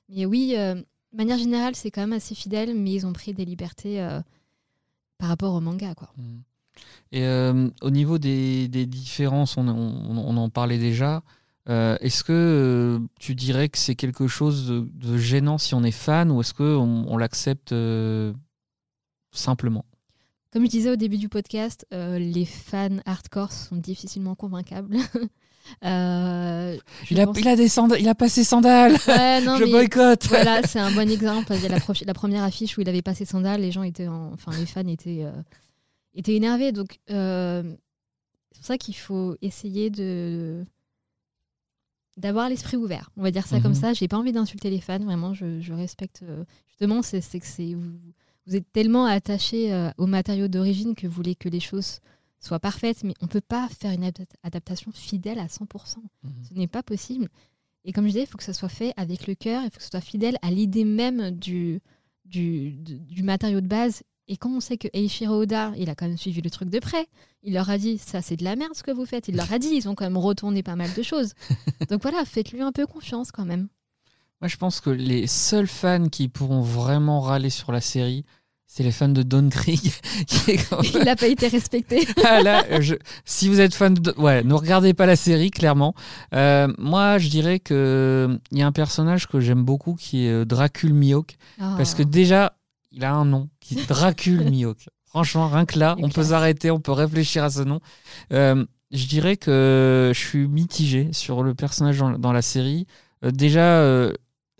[0.09, 3.35] Mais oui, euh, de manière générale, c'est quand même assez fidèle, mais ils ont pris
[3.35, 4.07] des libertés
[5.19, 6.13] par rapport au manga, quoi.
[7.13, 11.23] Et euh, au niveau des, différences, on, en parlait déjà.
[11.67, 16.41] Est-ce que tu dirais que c'est quelque chose de, gênant si on est fan ou
[16.41, 17.75] est-ce qu'on on, l'accepte
[19.31, 19.85] simplement?
[20.53, 24.97] Comme je disais au début du podcast, euh, les fans hardcore sont difficilement convaincables.
[25.85, 26.77] Euh,
[27.09, 29.65] il a, pense- il, a des sanda- il a pas ses sandales Ouais, non, Je
[29.65, 31.53] mais- boycotte Voilà, c'est un bon exemple.
[31.55, 31.69] Il y a
[32.05, 34.67] la, première affiche où il avait pas ses sandales, les gens étaient, en- enfin les
[34.67, 35.31] fans étaient, euh,
[36.15, 36.73] étaient énervés.
[36.73, 37.63] Donc euh,
[38.51, 40.65] c'est pour ça qu'il faut essayer de
[42.17, 43.11] d'avoir l'esprit ouvert.
[43.17, 43.63] On va dire ça Mhm.
[43.63, 43.93] comme ça.
[43.93, 44.99] J'ai pas envie d'insulter les fans.
[44.99, 46.25] Vraiment, je, je respecte.
[46.69, 47.93] justement, c'est c'est que c'est vous,
[48.47, 52.01] vous êtes tellement attaché euh, aux matériaux d'origine que vous voulez que les choses
[52.41, 55.99] soient parfaites, mais on peut pas faire une adap- adaptation fidèle à 100%.
[56.25, 56.33] Mhm.
[56.49, 57.29] Ce n'est pas possible.
[57.85, 59.79] Et comme je disais, il faut que ça soit fait avec le cœur, il faut
[59.79, 61.81] que ce soit fidèle à l'idée même du,
[62.25, 64.03] du matériau de base.
[64.29, 66.79] Et quand on sait que Eiichiro Oda, il a quand même suivi le truc de
[66.79, 67.07] près,
[67.43, 69.29] il leur a dit ça c'est de la merde ce que vous faites.
[69.29, 71.35] Il leur a dit, ils ont quand même retourné pas mal de choses.
[71.91, 73.69] Donc voilà, faites-lui un peu confiance quand même.
[74.43, 78.25] Moi, je pense que les seuls fans qui pourront vraiment râler sur la série,
[78.67, 79.79] c'est les fans de Don Krieg.
[80.27, 82.05] qui même- Il n'a pas été respecté.
[82.25, 84.13] Ah, là, je- si vous êtes fan de...
[84.19, 85.95] Ouais, ne regardez pas la série, clairement.
[86.35, 90.31] Euh, moi, je dirais que il y a un personnage que j'aime beaucoup qui est
[90.33, 90.93] euh, Dracul.
[91.59, 91.99] Parce Ah.
[91.99, 92.55] que déjà,
[92.91, 94.89] il a un nom qui est Dracul Mihawk.
[95.07, 97.79] Franchement, rien que là, on peut s'arrêter, on peut réfléchir à ce nom.
[98.33, 102.87] Euh, je dirais que je suis mitigé sur le personnage dans, dans la série.
[103.25, 103.83] Euh, déjà,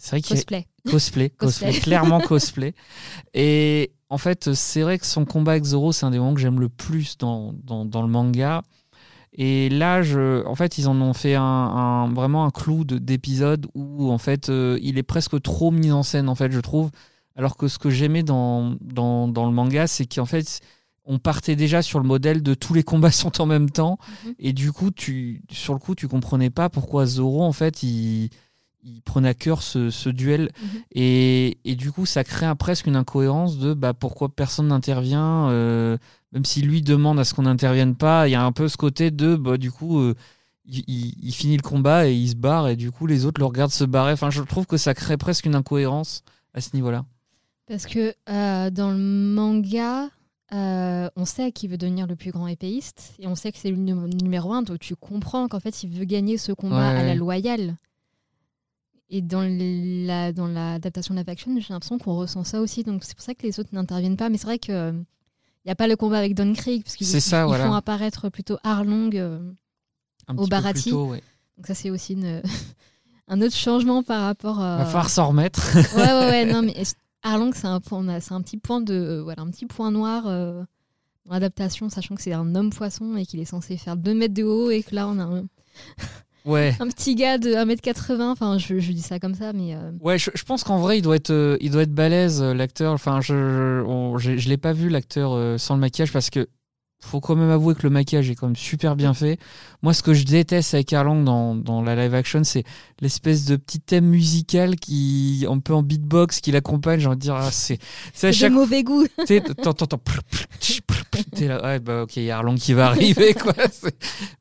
[0.05, 0.67] c'est vrai qu'il cosplay.
[0.91, 1.81] cosplay, cosplay, Cosplay.
[1.81, 2.75] clairement cosplay.
[3.35, 6.41] Et en fait, c'est vrai que son combat avec Zoro, c'est un des moments que
[6.41, 8.63] j'aime le plus dans, dans, dans le manga.
[9.35, 12.99] Et là, je, en fait, ils en ont fait un, un- vraiment un clou de-
[12.99, 16.61] d'épisode où, en fait, euh, il est presque trop mis en scène, en fait, je
[16.61, 16.91] trouve.
[17.37, 20.61] Alors que ce que j'aimais dans, dans, dans le manga, c'est qu'en fait,
[21.07, 23.99] on partait déjà sur le modèle de tous les combats sont en même temps.
[24.27, 24.35] Mhm.
[24.39, 28.29] Et du coup, tu, sur le coup, tu comprenais pas pourquoi Zoro, en fait, il,
[28.83, 30.51] il prenait à cœur ce, ce duel.
[30.61, 30.69] Mhm.
[30.93, 35.49] Et, et du coup, ça crée un- presque une incohérence de bah, pourquoi personne n'intervient,
[35.51, 35.97] euh,
[36.33, 38.29] même si lui demande à ce qu'on n'intervienne pas.
[38.29, 40.15] Il y a un peu ce côté de, bah, du coup, euh,
[40.65, 43.41] il, il- il finit le combat et il se barre, et du coup, les autres
[43.41, 44.13] le regardent se barrer.
[44.13, 46.23] Enfin, je trouve que ça crée presque une incohérence
[46.55, 47.05] à ce niveau-là.
[47.69, 50.09] Parce que euh, dans le manga,
[50.53, 53.71] euh, on sait qu'il veut devenir le plus grand épéiste et on sait que c'est
[53.71, 56.99] le num- numéro un, donc tu comprends qu'en fait il veut gagner ce combat Ouais,
[57.01, 57.77] à la loyale.
[59.15, 63.05] Et dans la dans l'adaptation de la faction, j'ai l'impression qu'on ressent ça aussi, donc
[63.05, 64.31] c'est pour ça que les autres n'interviennent pas.
[64.31, 66.97] Mais c'est vrai que euh, il n'y a pas le combat avec Don Krieg, parce
[66.97, 67.67] qu'ils C'est ça, ils voilà.
[67.67, 69.11] font apparaître plutôt Arlong.
[69.15, 69.39] euh,
[70.37, 70.83] Au Barati.
[70.85, 71.23] plus tôt, ouais.
[71.59, 72.41] donc ça c'est aussi une-
[73.29, 74.79] un autre changement par rapport à...
[74.79, 75.61] Va falloir s'en remettre.
[75.95, 76.75] Ouais, ouais, ouais, non, mais
[77.23, 80.25] Arlong, c'est un, point- c'est un petit point de, euh, voilà, un petit point noir
[80.27, 80.63] euh,
[81.27, 84.35] dans l'adaptation, sachant que c'est un homme poisson et qu'il est censé faire 2 mètres
[84.35, 85.45] de haut et que là, on a un,
[86.45, 86.75] ouais.
[86.81, 88.23] un petit gars de 1m80.
[88.23, 90.99] Enfin, je, je dis ça comme ça, mais euh, Ouais, je, je pense qu'en vrai,
[90.99, 92.93] il doit être, euh, il doit être balèze, euh, l'acteur.
[92.93, 93.35] Enfin, je,
[94.19, 96.49] je, l'ai pas vu, l'acteur, euh, sans le maquillage, parce que
[97.05, 99.39] faut quand même avouer que le maquillage est quand même super bien fait.
[99.83, 102.65] Moi, ce que je déteste avec Erlang dans, dans la live action, c'est
[103.01, 107.01] l'espèce de petit thème musical qui, un peu en beatbox, qui l'accompagne.
[107.01, 107.79] J'ai envie de dire, ah, c'est,
[108.15, 109.07] c'est à chaque mauvais goût.
[109.63, 110.01] t'entends,
[111.35, 113.55] t'es là, ouais, bah, ok, il y a Arlong qui va arriver, quoi.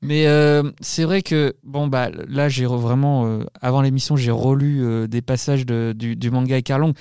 [0.02, 4.84] Mais euh, c'est vrai que, bon, bah, là, j'ai vraiment, euh, avant l'émission, j'ai relu
[4.84, 6.94] euh, des passages de- du, du manga avec Arlong.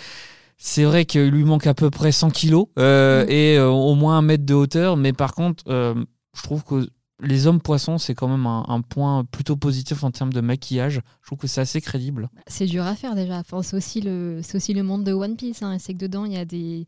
[0.62, 3.30] C'est vrai qu'il lui manque à peu près 100 kilos euh, Mm.
[3.30, 5.94] et euh, au moins un mètre de hauteur, mais par contre, euh,
[6.36, 6.86] je trouve que
[7.22, 11.00] les hommes poissons, c'est quand même un, un point plutôt positif en termes de maquillage.
[11.22, 12.28] Je trouve que c'est assez crédible.
[12.46, 13.38] C'est dur à faire déjà.
[13.38, 15.62] Enfin, c'est aussi le, c'est aussi le monde de One Piece.
[15.62, 15.76] Hein.
[15.78, 16.86] C'est que dedans, il y a des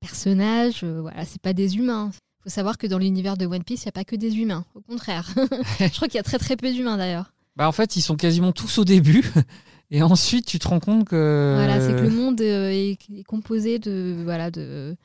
[0.00, 0.80] personnages.
[0.82, 2.10] euh, voilà, c'est pas des humains.
[2.12, 4.38] Il faut savoir que dans l'univers de One Piece, il n'y a pas que des
[4.38, 4.64] humains.
[4.74, 5.28] Au contraire.
[5.78, 7.32] je crois qu'il y a très très peu d'humains d'ailleurs.
[7.56, 9.30] Bah, en fait, ils sont quasiment tous au début.
[9.90, 11.54] Et ensuite, tu te rends compte que.
[11.56, 14.96] Voilà, c'est que le monde euh, est, est composé de voilà de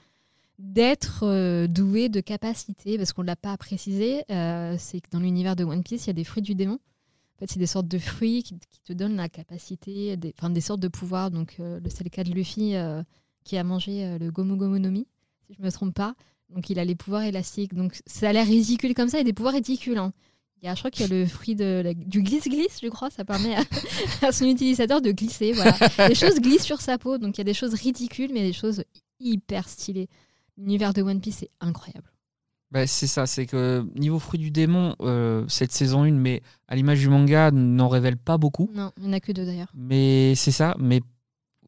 [0.58, 5.20] d'êtres euh, doués de capacités, parce qu'on ne l'a pas précisé, euh, c'est que dans
[5.20, 6.76] l'univers de One Piece, il y a des fruits du démon.
[6.76, 10.50] En fait, c'est des sortes de fruits qui, qui te donnent la capacité, des, enfin,
[10.50, 11.32] des sortes de pouvoirs.
[11.32, 13.04] Donc, euh, le- c'est le cas de Luffy euh,
[13.44, 15.06] qui a mangé euh, le Gomu Gomu no Mi,
[15.46, 16.16] si je ne me trompe pas.
[16.50, 17.74] Donc, il a les pouvoirs élastiques.
[17.74, 19.98] Donc, ça a l'air ridicule comme ça, et des pouvoirs ridicules.
[19.98, 20.14] hein.
[20.66, 22.88] Il y a, je crois qu'il y a le fruit de la- du glisse-glisse, je
[22.88, 23.12] crois.
[23.12, 23.62] Ça permet à,
[24.28, 25.52] à son utilisateur de glisser.
[25.52, 25.78] Voilà.
[26.10, 27.20] Les choses glissent sur sa peau.
[27.20, 28.84] Donc, il y a des choses ridicules, mais des choses
[29.20, 30.10] hyper stylées.
[30.58, 32.12] L'univers de One Piece est incroyable.
[32.72, 36.76] Bah, c'est ça, c'est que niveau fruit du démon, euh, cette saison 1, mais à
[36.76, 38.72] l'image du manga, n'en révèle pas beaucoup.
[38.74, 39.72] Non, il n'y en a que deux d'ailleurs.
[39.76, 41.02] Mais c'est ça, mais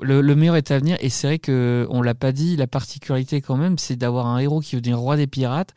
[0.02, 0.98] le, le meilleur est à venir.
[1.02, 4.40] Et c'est vrai que on l'a pas dit, la particularité quand même, c'est d'avoir un
[4.40, 5.76] héros qui veut devenir roi des pirates,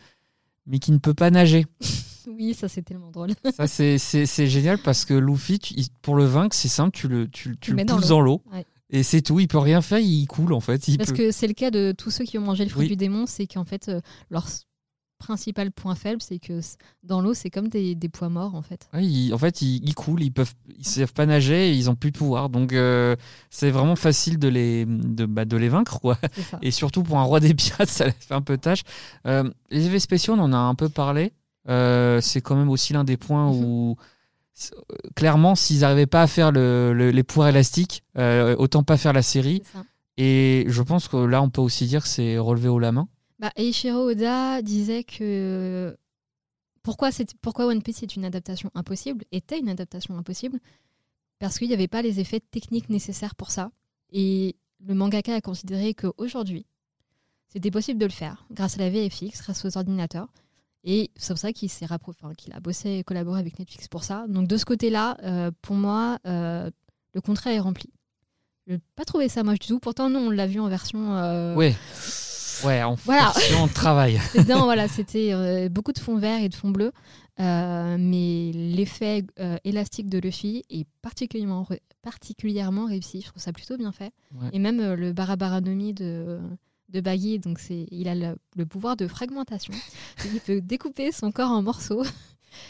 [0.66, 1.66] mais qui ne peut pas nager.
[2.28, 3.30] Oui, ça c'est tellement drôle.
[3.56, 3.98] ça, c'est-
[4.46, 7.72] génial parce que Luffy, tu- il- pour le vaincre, c'est simple, tu le, tu, tu
[7.74, 8.08] le pousses l'eau.
[8.08, 8.42] dans l'eau.
[8.52, 8.64] Ouais.
[8.90, 10.88] Et c'est tout, il peut rien faire, il coule en fait.
[10.88, 12.82] Il Parce peut- que c'est le cas de tous ceux qui ont mangé le fruit
[12.84, 12.88] Oui.
[12.88, 14.46] du démon, c'est qu'en fait, euh, leur
[15.18, 16.60] principal point faible, c'est que
[17.02, 18.88] dans l'eau, c'est comme des, des poids morts en fait.
[18.94, 21.90] Ouais, ils- en fait, ils, ils coulent, ils peuvent, ils savent pas nager, et ils
[21.90, 22.48] ont plus de pouvoir.
[22.48, 23.14] Donc, euh,
[23.50, 26.16] c'est vraiment facile de les, de, bah, de les vaincre, quoi.
[26.62, 28.82] Et surtout pour un roi des pirates, ça fait un peu tâche.
[29.26, 31.32] Euh, les effets spéciaux, on en a un peu parlé.
[31.70, 33.64] Euh, c'est quand même aussi l'un des points Mhm.
[33.64, 33.96] où,
[34.74, 34.76] euh,
[35.14, 39.12] clairement, s'ils n'arrivaient pas à faire le- le- les pouvoirs élastiques, euh, autant pas faire
[39.12, 39.62] la série.
[40.16, 43.08] Et je pense que là, on peut aussi dire que c'est relevé haut la main.
[43.38, 45.96] Bah, Eiichiro Oda disait que
[46.82, 50.58] pourquoi, pourquoi One Piece est une adaptation impossible, était une adaptation impossible,
[51.38, 53.70] parce qu'il n'y avait pas les effets techniques nécessaires pour ça.
[54.12, 54.56] Et
[54.86, 56.66] le mangaka a considéré qu'aujourd'hui,
[57.48, 60.28] c'était possible de le faire grâce à la VFX, grâce aux ordinateurs.
[60.84, 63.86] Et c'est pour ça qu'il s'est rappro- enfin, qu'il a bossé et collaboré avec Netflix
[63.88, 64.24] pour ça.
[64.28, 66.70] Donc de ce côté-là, euh, pour moi, euh,
[67.14, 67.90] le contrat est rempli.
[68.66, 69.78] Je n'ai pas trouvé ça moche du tout.
[69.80, 71.16] Pourtant, nous, on l'a vu en version.
[71.16, 71.74] euh, Ouais.
[72.64, 73.32] Ouais, en Voilà.
[73.34, 74.20] version travail.
[74.48, 76.92] Non, voilà, c'était beaucoup de fond vert et de fond bleu.
[77.40, 79.24] Euh, mais l'effet
[79.64, 83.22] élastique de Luffy est particulièrement, re- particulièrement réussi.
[83.22, 84.12] Je trouve ça plutôt bien fait.
[84.34, 84.48] Ouais.
[84.52, 86.38] Et même le Barabaranomi de,
[86.90, 89.72] de Baggy, donc c'est, il a le, le pouvoir de fragmentation.
[90.32, 92.02] il peut découper son corps en morceaux.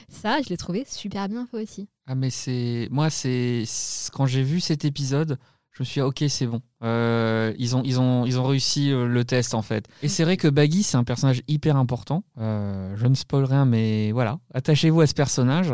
[0.09, 1.88] Ça, je l'ai trouvé super bien fait aussi.
[2.06, 5.38] Ah mais c'est moi c'est c'est- quand j'ai vu cet épisode,
[5.72, 6.61] je me suis dit ok c'est bon.
[6.83, 9.87] Euh, ils ont ils ont ils ont réussi euh, le test en fait.
[10.02, 12.24] Et c'est vrai que Baggy c'est un personnage hyper important.
[12.38, 15.72] Euh, je ne spoil rien mais voilà attachez-vous à ce personnage.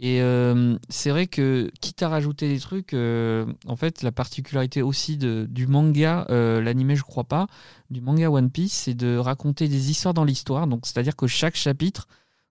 [0.00, 4.80] Et euh, c'est vrai que quitte à rajouter des trucs, euh, en fait la particularité
[4.80, 7.48] aussi de, du manga, euh, l'animé je crois pas,
[7.90, 10.68] du manga One Piece, c'est de raconter des histoires dans l'histoire.
[10.68, 12.06] Donc c'est-à-dire que chaque chapitre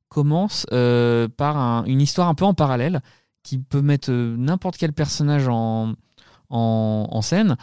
[0.10, 3.02] commence euh, par un- une histoire un peu en parallèle
[3.44, 5.94] qui peut mettre n'importe quel personnage en,
[6.50, 7.56] en, scène.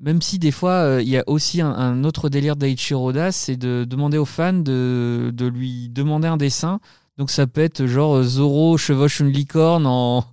[0.00, 3.84] Même si des fois, il y a aussi un, autre délire d'Aichiro Oda, c'est de
[3.84, 6.80] demander aux fans de, de lui demander un dessin.
[7.18, 10.24] Donc ça peut être genre euh, Zoro chevauche une licorne en,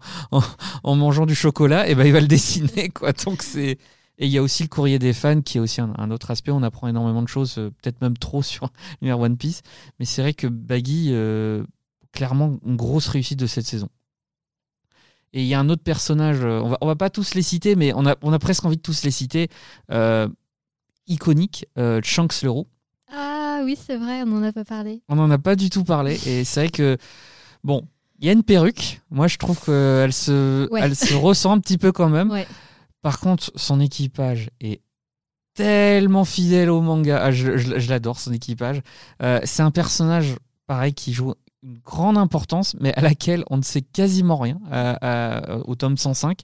[0.84, 3.12] en, mangeant du chocolat, et ben il va le dessiner quoi.
[3.12, 3.78] Donc c'est
[4.18, 6.52] et il y a aussi le courrier des fans qui est aussi un, autre aspect.
[6.52, 8.70] On apprend énormément de choses, euh, peut-être même trop sur
[9.02, 9.62] l'univers One Piece.
[10.00, 11.66] Mais c'est vrai que Baggy, euh,
[12.14, 13.90] clairement, une grosse réussite de cette saison.
[15.34, 17.42] Et il y a un autre personnage, euh, on va, on va pas tous les
[17.42, 19.50] citer, mais on a, on a presque envie de tous les citer,
[21.08, 22.44] iconique, euh, Shanks
[23.66, 25.02] oui, c'est vrai, on n'en a pas parlé.
[25.10, 26.14] On n'en a pas du tout parlé.
[26.28, 26.98] Et c'est vrai que,
[27.64, 27.88] bon,
[28.20, 29.02] il y a une perruque.
[29.12, 30.82] Moi, je trouve qu'elle se, Ouais.
[30.84, 32.32] elle se ressent un petit peu quand même.
[32.32, 32.48] Ouais.
[33.02, 34.82] Par contre, son équipage est
[35.54, 37.22] tellement fidèle au manga.
[37.24, 38.82] Ah, je je- je l'adore, son équipage.
[39.22, 40.36] Euh, c'est un personnage,
[40.68, 44.96] pareil, qui joue une grande importance, mais à laquelle on ne sait quasiment rien euh,
[45.04, 46.42] euh, au tome 105.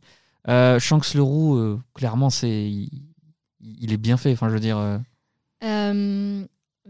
[0.47, 2.89] Euh, Shanks le Roux, clairement, c'est il,
[3.59, 4.31] il est bien fait.
[4.33, 4.77] Enfin, je veux dire.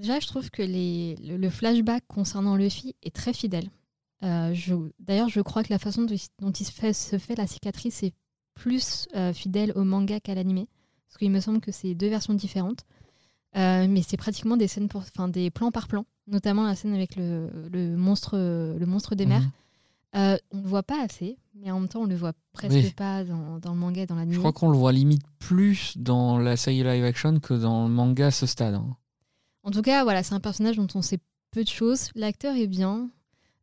[0.01, 3.69] Déjà, je trouve que les, le, le flashback concernant Luffy est très fidèle.
[4.23, 4.53] Euh,
[4.99, 6.03] D'ailleurs, je crois que la façon
[6.39, 8.13] dont, il se fait, se fait la cicatrice est
[8.53, 10.67] plus euh, fidèle au manga qu'à l'animé.
[11.07, 12.81] Parce qu'il me semble que c'est deux versions différentes.
[13.57, 16.93] Euh, mais c'est pratiquement des scènes pour, enfin, des plans par plan, notamment la scène
[16.93, 19.41] avec le, le monstre, le monstre des mers.
[19.41, 19.51] mhm.
[20.13, 22.73] Euh, on ne le voit pas assez, mais en même temps, on le voit presque
[22.75, 22.91] Oui.
[22.91, 24.33] pas dans, dans le manga et dans l'anime.
[24.33, 27.93] Je crois qu'on le voit limite plus dans la série live action que dans le
[27.93, 28.73] manga à ce stade.
[28.75, 28.97] hein.
[29.63, 31.19] En tout cas, voilà, c'est un personnage dont on sait
[31.51, 32.09] peu de choses.
[32.15, 33.09] L'acteur est bien.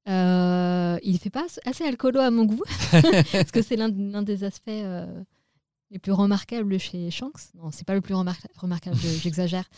[0.09, 2.63] Euh, il fait pas assez alcoolo à mon goût,
[3.33, 3.89] parce que c'est l'un
[4.23, 5.07] des aspects euh,
[5.91, 7.53] les plus remarquables chez Shanks.
[7.55, 9.69] Non, c'est pas le plus remar- remarquable, je- j'exagère.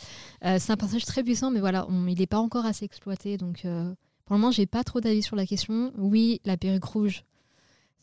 [0.44, 3.38] Euh, c'est un personnage très puissant, mais voilà, il n'est pas encore assez exploité.
[3.38, 3.92] Donc, euh,
[4.24, 5.92] pour le moment, j'ai pas trop d'avis sur la question.
[5.98, 7.24] Oui, la perruque rouge,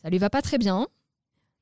[0.02, 0.86] ça lui va pas très bien,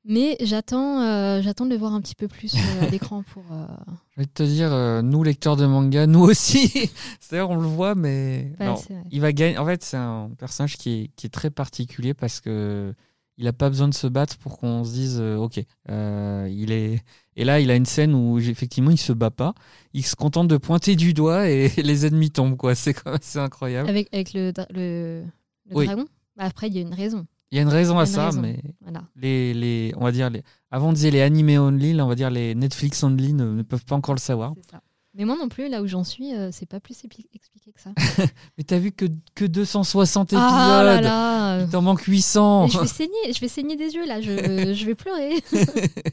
[0.07, 3.43] mais j'attends, euh, j'attends de le voir un petit peu plus euh, à l'écran pour.
[3.51, 3.65] euh,
[4.15, 6.69] Je vais te dire, euh, nous lecteurs de manga, nous aussi.
[7.19, 8.73] C'est-à-dire, on le voit, mais ouais.
[9.11, 9.57] il va gagner.
[9.57, 12.93] En fait, c'est un personnage qui est, qui est très particulier parce que
[13.39, 16.71] il a pas besoin de se battre pour qu'on se dise, euh, ok, euh, il
[16.71, 17.03] est.
[17.35, 19.53] Et là, il a une scène où effectivement, il se bat pas.
[19.93, 22.73] Il se contente de pointer du doigt et les ennemis tombent, quoi.
[22.73, 22.95] C'est
[23.35, 23.87] incroyable.
[23.89, 25.23] Avec, avec le, dra- le,
[25.69, 25.85] le Oui.
[25.85, 26.05] dragon?
[26.35, 27.27] Bah, Après, il y a une raison.
[27.51, 28.41] Il y a une raison à une ça, raison.
[28.41, 29.03] mais Voilà.
[29.15, 30.43] les, les, on va dire les.
[30.71, 33.61] Avant on disait les animés only, là on va dire les Netflix only ne, ne
[33.63, 34.53] peuvent pas encore le savoir.
[34.69, 34.81] Ça.
[35.13, 37.01] Mais moi non plus, là où j'en suis, euh, c'est pas plus
[37.33, 37.89] expliqué que ça.
[38.57, 42.69] Mais t'as vu que, que 260 épisodes Ah là là Il t'en manque 800 Mais
[42.71, 45.33] Je vais saigner, je vais saigner des yeux là, je, je vais pleurer.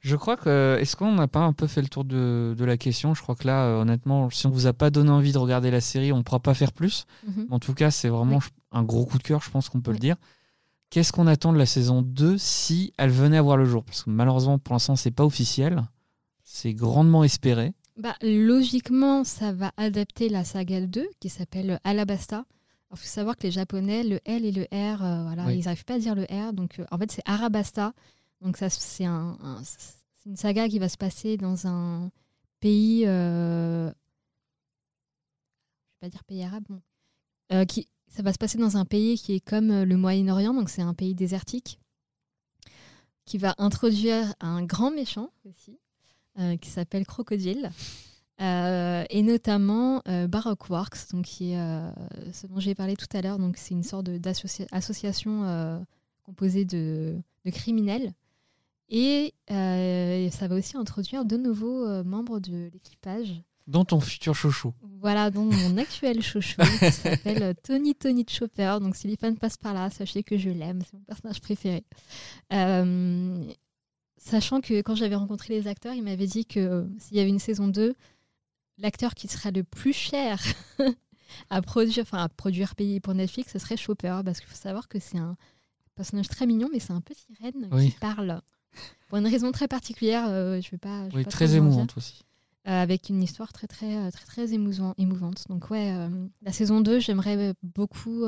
[0.00, 0.78] Je crois que.
[0.80, 3.14] Est-ce qu'on n'a pas un peu fait le tour de, de la question?
[3.14, 5.70] Je crois que là, euh, honnêtement, si on vous a pas donné envie de regarder
[5.70, 7.04] la série, on ne pourra pas faire plus.
[7.28, 7.46] Mhm.
[7.50, 8.44] En tout cas, c'est vraiment Oui.
[8.72, 9.98] un gros coup de cœur, je pense qu'on peut Oui.
[9.98, 10.16] le dire.
[10.92, 13.82] Qu'est-ce qu'on attend de la saison 2 si elle venait à voir le jour?
[13.82, 15.82] Parce que malheureusement, pour l'instant, c'est pas officiel.
[16.44, 17.72] C'est grandement espéré.
[17.96, 22.44] Bah, logiquement, ça va adapter la saga 2 qui s'appelle Alabasta.
[22.90, 25.60] Il faut savoir que les Japonais, le L et le R, euh, voilà, Oui.
[25.60, 26.52] ils n'arrivent pas à dire le R.
[26.52, 27.94] Donc, euh, en fait, c'est Arabasta.
[28.42, 32.10] Donc, ça, c'est un, un- c'est une saga qui va se passer dans un
[32.60, 33.04] pays.
[33.06, 33.94] euh, je
[35.94, 36.64] vais pas dire pays arabe.
[36.68, 36.82] bon.
[37.66, 40.54] Qui, ça va se passer dans un pays qui est comme euh, le Moyen-Orient.
[40.54, 41.80] Donc, c'est un pays désertique
[43.24, 45.78] qui va introduire un grand méchant aussi,
[46.38, 47.70] euh, qui s'appelle Crocodile.
[48.40, 53.38] Euh, et notamment Baroque Works, donc ce dont j'ai parlé tout à l'heure.
[53.38, 55.78] Donc c'est une sorte de- d'associa- association euh,
[56.24, 57.16] composée de,
[57.52, 58.12] criminels.
[58.88, 63.40] Et ça va aussi introduire de nouveaux membres de l'équipage.
[63.66, 64.72] Dans ton futur chouchou.
[65.00, 68.78] Voilà, donc mon actuel chouchou qui s'appelle euh, Tony Tony Chopper.
[68.80, 71.84] Donc si les fans passent par là, sachez que je l'aime, c'est mon personnage préféré.
[72.52, 73.44] Euh,
[74.18, 77.28] Sachant que quand j'avais rencontré les acteurs, ils m'avaient dit que euh, s'il y avait
[77.28, 77.92] une saison 2,
[78.78, 80.40] l'acteur qui serait le plus cher
[81.50, 84.86] à produire, enfin à produire payé pour Netflix, ce serait Chopper, parce qu'il faut savoir
[84.86, 85.36] que c'est un
[85.96, 87.90] personnage très mignon, mais c'est un petit renne Oui.
[87.90, 88.40] qui parle
[89.08, 90.26] pour une raison très particulière.
[90.28, 91.06] euh, je vais pas.
[91.08, 92.22] je vais Oui, pas très émouvante aussi.
[92.68, 95.44] Euh, avec une histoire très très euh, très très émouvant- émouvante.
[95.48, 96.08] Donc ouais, euh,
[96.42, 98.24] la saison 2, j'aimerais beaucoup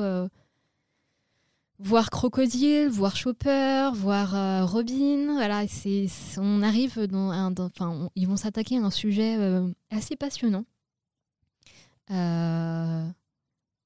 [1.79, 5.35] voir Crocodile, voir Chopper, voir euh, Robin.
[5.35, 6.07] Voilà, c'est
[6.39, 10.17] on arrive dans un, dans- enfin, on- ils vont s'attaquer à un sujet euh, assez
[10.17, 10.65] passionnant.
[12.11, 13.07] Euh,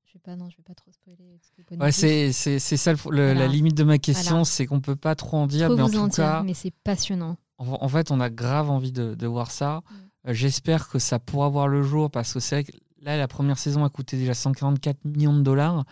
[0.06, 1.38] je vais pas, non, je vais pas trop spoiler.
[1.78, 3.34] Ouais, c'est ça le- le- Voilà.
[3.34, 4.44] la limite de ma question, Voilà.
[4.44, 6.42] c'est qu'on peut pas trop en dire, trop mais en vous en tout dire, cas,
[6.42, 7.36] mais c'est passionnant.
[7.58, 9.82] en, en fait, on a grave envie de, de voir ça.
[9.90, 9.94] Mm.
[10.28, 13.28] Euh, J'espère que ça pourra voir le jour parce que c'est vrai que là, la
[13.28, 15.84] première saison a coûté déjà 144 millions de dollars.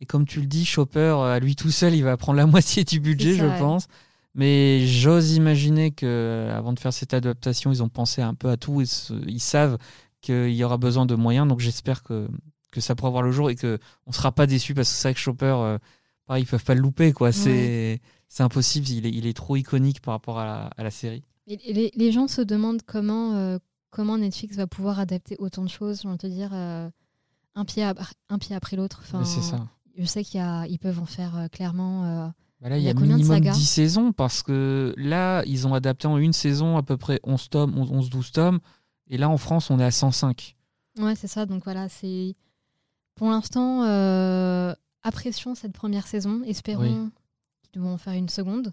[0.00, 2.46] Et comme tu le dis, Chopper, euh, à lui tout seul, il va prendre la
[2.54, 3.58] moitié du budget, ça, je ouais.
[3.58, 3.86] pense.
[4.34, 8.50] Mais j'ose imaginer que euh, avant de faire cette adaptation, ils ont pensé un peu
[8.50, 9.78] à tout et se- ils savent
[10.20, 11.48] qu'il y aura besoin de moyens.
[11.48, 12.28] Donc j'espère que,
[12.70, 15.08] que ça pourra voir le jour et qu'on ne sera pas déçu parce que c'est
[15.08, 15.78] vrai que Chopper, euh,
[16.26, 17.12] pareil, ils peuvent pas le louper.
[17.12, 17.32] quoi.
[17.32, 20.90] C'est c'est impossible, il est, il est trop iconique par rapport à la, à la
[20.90, 21.24] série.
[21.46, 23.58] Et les, les gens se demandent comment, euh,
[23.90, 26.02] comment Netflix va pouvoir adapter autant de choses.
[26.02, 26.88] Je vais te dire, euh,
[27.54, 29.00] un, pied ap- un pied après l'autre.
[29.02, 29.66] Enfin, Mais c'est ça.
[29.96, 32.04] Je sais qu'ils peuvent en faire euh, clairement.
[32.04, 32.28] euh,
[32.60, 35.74] Bah là, il y a, de minimum sagas 10 saisons parce que là, ils ont
[35.74, 38.60] adapté en une saison à peu près 11 tomes, 11-12 tomes.
[39.08, 40.56] Et là, en France, on est à 105.
[40.98, 41.46] Ouais, c'est ça.
[41.46, 42.36] Donc voilà, c'est.
[43.16, 43.82] Pour l'instant,
[45.02, 46.42] apprécions cette première saison.
[46.44, 47.10] Espérons
[47.72, 48.72] qu'ils vont en faire une seconde.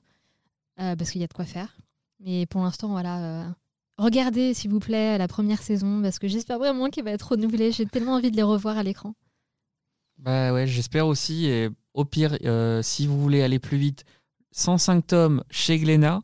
[0.78, 1.76] parce qu'il y a de quoi faire.
[2.20, 3.56] Mais pour l'instant, voilà.
[3.98, 6.02] Regardez, s'il vous plaît, la première saison.
[6.02, 7.72] Parce que j'espère vraiment qu'elle va être renouvelée.
[7.72, 9.14] J'ai tellement envie de les revoir à l'écran.
[10.18, 11.48] Bah ouais, j'espère aussi.
[11.48, 14.06] Et au pire, euh, si vous voulez aller plus vite,
[14.52, 16.22] 105 tomes chez Glénat.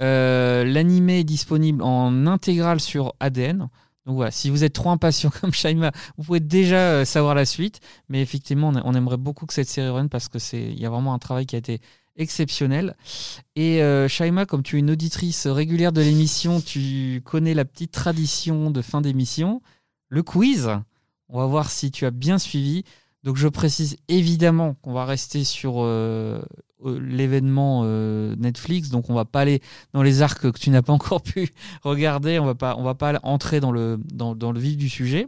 [0.00, 3.68] Euh, L'animé est disponible en intégrale sur ADN.
[4.06, 7.44] Donc voilà, si vous êtes trop impatient comme Shaima, vous pouvez déjà euh, savoir la
[7.44, 7.80] suite.
[8.08, 10.90] Mais effectivement, on, aimerait beaucoup que cette série revienne parce que c'est, il y a
[10.90, 11.80] vraiment un travail qui a été
[12.16, 12.96] exceptionnel.
[13.56, 17.92] Et euh, Shaima, comme tu es une auditrice régulière de l'émission, tu connais la petite
[17.92, 19.62] tradition de fin d'émission,
[20.08, 20.70] le quiz.
[21.28, 22.84] On va voir si tu as bien suivi.
[23.22, 26.40] Donc je précise évidemment qu'on va rester sur euh,
[26.84, 29.60] euh, l'événement euh, Netflix, donc on va pas aller
[29.92, 32.94] dans les arcs que tu n'as pas encore pu regarder, on va pas, on va
[32.94, 35.26] pas entrer dans le, dans, dans le vif du sujet.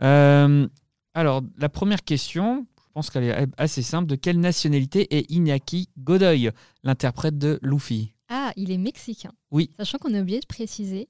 [0.00, 5.88] Alors la première question, je pense qu'elle est assez simple, de quelle nationalité est Iñaki
[5.96, 6.50] Godoy,
[6.82, 9.30] l'interprète de Luffy Ah, il est mexicain.
[9.52, 9.70] Oui.
[9.78, 11.08] Sachant qu'on a oublié de préciser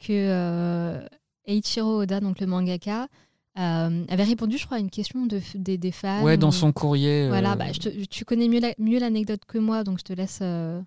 [0.00, 1.00] que euh,
[1.46, 3.06] Eiichiro Oda, donc le mangaka,
[3.58, 6.24] euh, avait répondu, je crois, à une question de, des, des fans.
[6.24, 7.22] Ouais, dans ou- son courrier.
[7.24, 10.04] euh, Voilà, bah, je te- tu connais mieux la- mieux l'anecdote que moi, donc je
[10.04, 10.80] te laisse euh,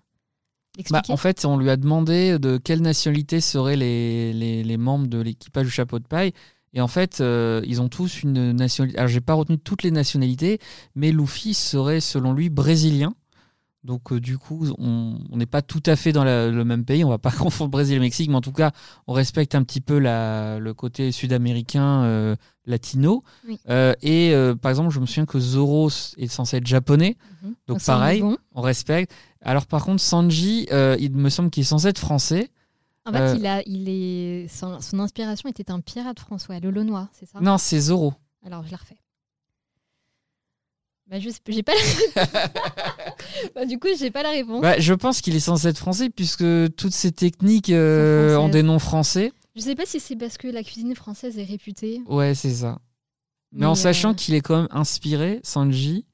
[0.90, 5.06] Bah, en fait, on lui a demandé de quelle nationalité seraient les, les, les membres
[5.06, 6.32] de l'équipage du chapeau de paille.
[6.74, 8.98] Et en fait, euh, ils ont tous une nationalité.
[8.98, 10.58] Alors, j'ai pas retenu toutes les nationalités,
[10.94, 13.14] mais Luffy serait, selon lui, brésilien.
[13.84, 17.04] Donc, euh, du coup, on n'est pas tout à fait dans la- le même pays.
[17.04, 17.30] On va pas
[17.66, 18.70] confondre Brésil et Mexique, mais en tout cas,
[19.08, 23.24] on respecte un petit peu la, le côté sud-américain, euh, latino.
[23.48, 23.58] Oui.
[24.02, 24.32] Et
[24.62, 27.16] par exemple, je me souviens que Zoro est censé être japonais.
[27.42, 27.54] Mhm.
[27.66, 28.20] donc on pareil.
[28.22, 28.38] bon.
[28.54, 29.12] On respecte.
[29.42, 30.68] Alors, par contre, Sanji,
[31.00, 32.50] il me semble qu'il est censé être français.
[33.04, 36.70] En fait, euh, il a, il est, son, son inspiration était un pirate français, le
[36.70, 37.40] Launois, c'est ça?
[37.40, 38.14] Non, c'est Zoro.
[38.44, 38.98] Alors, je la refais.
[41.08, 42.26] Bah, je sais- j'ai pas la...
[43.54, 44.62] bah, du coup, j'ai pas la réponse.
[44.62, 46.44] Bah, je pense qu'il est censé être français puisque
[46.76, 49.32] toutes ces techniques euh, ont des noms français.
[49.54, 52.00] Je sais pas si c'est parce que la cuisine française est réputée.
[52.06, 52.78] Ouais, c'est ça.
[53.50, 56.06] Mais, Mais, en sachant euh, qu'il est quand même inspiré, Sanji,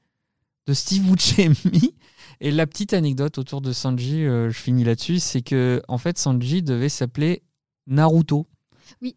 [0.69, 1.95] de Steve Buscemi.
[2.41, 6.17] Et la petite anecdote autour de Sanji, euh, je finis là-dessus, c'est que en fait
[6.17, 7.41] Sanji devait s'appeler
[7.87, 8.47] Naruto.
[9.01, 9.15] Oui.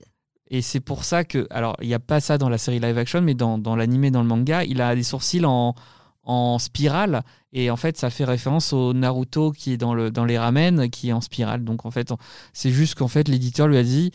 [0.49, 2.97] Et c'est pour ça que, alors il n'y a pas ça dans la série live
[2.97, 5.75] action, mais dans, dans l'animé, dans le manga, il a des sourcils en,
[6.23, 7.23] en spirale.
[7.53, 10.89] Et en fait, ça fait référence au Naruto qui est dans, le, dans les ramen,
[10.89, 11.65] qui est en spirale.
[11.65, 12.13] Donc en fait,
[12.55, 14.11] c'est juste qu'en fait, l'éditeur lui a dit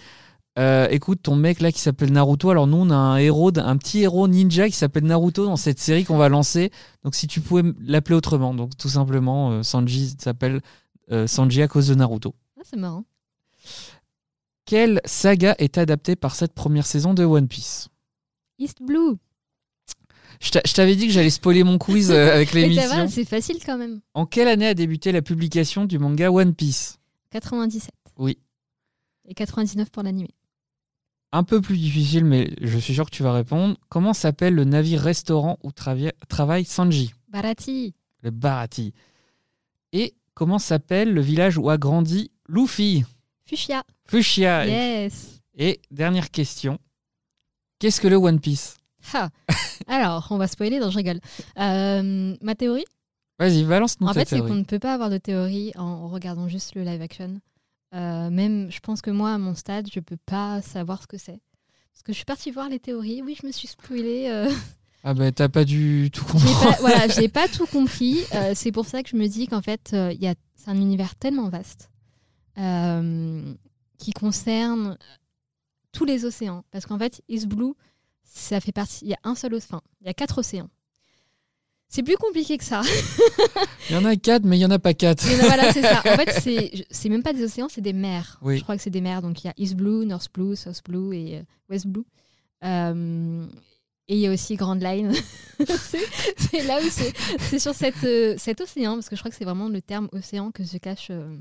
[0.58, 3.78] euh, écoute, ton mec là qui s'appelle Naruto, alors nous on a un héros, un
[3.78, 6.72] petit héros ninja qui s'appelle Naruto dans cette série qu'on va lancer.
[7.04, 10.62] Donc si tu pouvais l'appeler autrement, donc tout simplement euh, Sanji s'appelle
[11.12, 12.34] euh, Sanji à cause de Naruto.
[12.60, 13.04] Ah, c'est marrant.
[14.66, 17.88] Quelle saga est adaptée par cette première saison de One Piece?
[18.60, 19.16] East Blue.
[20.42, 22.88] Je t'a- je t'avais dit que j'allais spoiler mon quiz avec l'émission.
[22.90, 24.02] va, c'est facile quand même.
[24.14, 26.98] En quelle année a débuté la publication du manga One Piece?
[27.32, 27.92] 97.
[28.18, 28.38] Oui.
[29.28, 30.30] Et 99 pour l'animé.
[31.32, 33.78] Un peu plus difficile, mais je suis sûr que tu vas répondre.
[33.90, 37.14] Comment s'appelle le navire-restaurant où travaille Sanji?
[37.30, 37.94] Barati.
[38.24, 38.94] Le Barati.
[39.92, 43.04] Et comment s'appelle le village où a grandi Luffy?
[43.46, 43.84] Fuchsia.
[44.06, 44.66] Fuchsia.
[44.66, 45.42] Yes.
[45.58, 46.80] Et dernière question.
[47.80, 48.78] Qu'est-ce que le One Piece?
[49.14, 49.30] Ha.
[49.88, 51.20] Alors, on va spoiler, donc je rigole.
[51.60, 52.86] Euh, ma théorie?
[53.40, 56.74] Vas-y, balance-nous En fait, c'est qu'on ne peut pas avoir de théorie en regardant juste
[56.76, 57.40] le live action.
[57.94, 61.18] Euh, même, je pense que moi, à mon stade, je peux pas savoir ce que
[61.18, 61.40] c'est.
[61.94, 63.22] Parce que je suis partie voir les théories.
[63.22, 64.28] Oui, je me suis spoilée.
[64.30, 64.52] euh,
[65.04, 66.52] Ah ben t'as pas du tout compris.
[66.62, 68.20] pas, voilà, j'ai pas tout compris.
[68.34, 70.76] Euh, c'est pour ça que je me dis qu'en fait, il y a, c'est un
[70.76, 71.90] univers tellement vaste
[73.98, 74.98] qui concerne
[75.92, 76.64] tous les océans.
[76.72, 77.74] Parce qu'en fait, East Blue,
[78.24, 79.06] ça fait partie.
[79.06, 79.82] Il y a un seul océan.
[80.02, 80.70] Il y a quatre océans.
[81.90, 82.82] C'est plus compliqué que ça.
[83.90, 85.26] Il y en a quatre, mais il y en a pas quatre.
[85.26, 86.00] Mais non, voilà, c'est ça.
[86.00, 88.38] En fait, c'est, c'est même pas des océans, c'est des mers.
[88.42, 88.58] Oui.
[88.58, 89.22] Je crois que c'est des mers.
[89.22, 92.04] Donc il y a East Blue, North Blue, South Blue et euh, West Blue.
[92.64, 93.48] Euh,
[94.10, 95.14] et il y a aussi Grand Line.
[95.60, 99.38] c'est, là où c'est, c'est sur cette, euh, cet océan, parce que je crois que
[99.38, 101.38] c'est vraiment le terme océan que se cache, euh,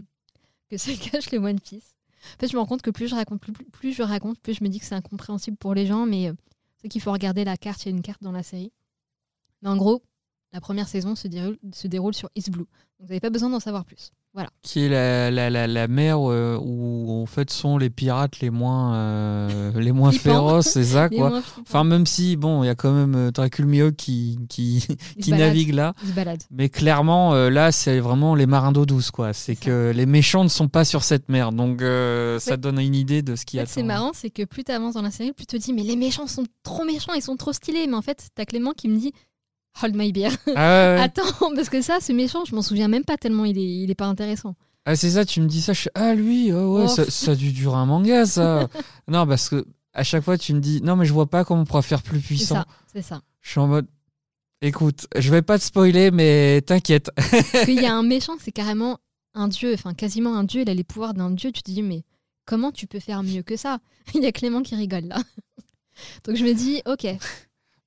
[0.70, 1.94] que se cache le One Piece.
[2.36, 4.54] En fait, je me rends compte que plus je raconte, plus, plus- je raconte, plus
[4.54, 6.32] je me dis que c'est incompréhensible pour les gens, mais
[6.80, 7.84] c'est qu'il faut regarder la carte.
[7.84, 8.72] Il y a une carte dans la série.
[9.62, 10.02] Mais en gros,
[10.56, 12.60] la première saison se déroule, se déroule sur East Blue.
[12.64, 12.68] Donc
[13.00, 14.10] vous n'avez pas besoin d'en savoir plus.
[14.32, 14.48] Voilà.
[14.62, 18.48] Qui est la, la, la, la mer euh, où en fait sont les pirates les
[18.48, 21.42] moins euh, les moins féroces, c'est ça quoi.
[21.60, 24.86] Enfin même si bon il y a quand même euh, Draculmio qui qui,
[25.20, 25.94] qui navigue là,
[26.50, 29.34] mais clairement euh, là c'est vraiment les marins d'eau douce quoi.
[29.34, 31.80] C'est que les méchants ne sont pas sur cette mer, donc
[32.40, 34.72] ça donne une idée de ce qui En fait, c'est marrant, c'est que plus tu
[34.72, 37.22] avances dans la série, plus tu te dis, mais les méchants sont trop méchants, ils
[37.22, 37.86] sont trop stylés.
[37.86, 39.12] Mais en fait, t'as Clément qui me dit,
[39.82, 40.30] hold my beer.
[40.56, 41.00] Ah, ouais.
[41.00, 43.90] Attends, parce que ça, ce méchant, je m'en souviens même pas tellement il est, il
[43.90, 44.54] est pas intéressant.
[44.84, 46.88] Ah, c'est ça, tu me dis ça, je suis ah lui, oh, ouais, Oh.
[46.88, 48.68] ça, ça a dû durer un manga ça.
[49.08, 51.62] non parce que à chaque fois tu me dis non mais je vois pas comment
[51.62, 52.62] on pourra faire plus puissant.
[52.92, 53.20] c'est ça.
[53.40, 53.86] Je suis en mode
[54.62, 57.10] écoute, je vais pas te spoiler mais t'inquiète.
[57.64, 58.98] Qu'il y a un méchant, c'est carrément
[59.34, 61.50] un dieu, enfin quasiment un dieu, il a les pouvoirs d'un dieu.
[61.52, 62.04] Tu te dis, mais
[62.44, 63.78] comment tu peux faire mieux que ça?
[64.14, 65.18] Il y a Clément qui rigole là.
[66.24, 67.06] Donc je me dis, ok,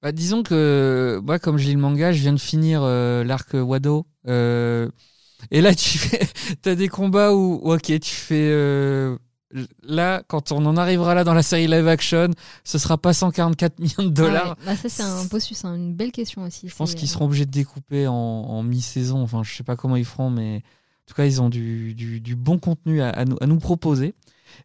[0.01, 3.49] Bah, disons que moi, comme je lis le manga, je viens de finir euh, l'arc
[3.53, 4.05] Wado.
[4.27, 4.89] euh,
[5.51, 6.21] et là, tu fais,
[6.65, 8.49] as des combats où, ok, tu fais.
[8.51, 9.17] euh,
[9.83, 12.29] là, quand on en arrivera là dans la série live action,
[12.63, 14.55] ce sera pas 144 millions de dollars.
[14.57, 14.65] Ah ouais.
[14.65, 16.67] Bah, ça c'est un beau hein, une belle question aussi.
[16.67, 19.21] Je pense qu'ils seront obligés de découper en, en mi-saison.
[19.21, 20.63] Enfin, je sais pas comment ils feront, mais
[21.09, 24.13] tout cas, ils ont du, du- du bon contenu à, à nous, à nous proposer.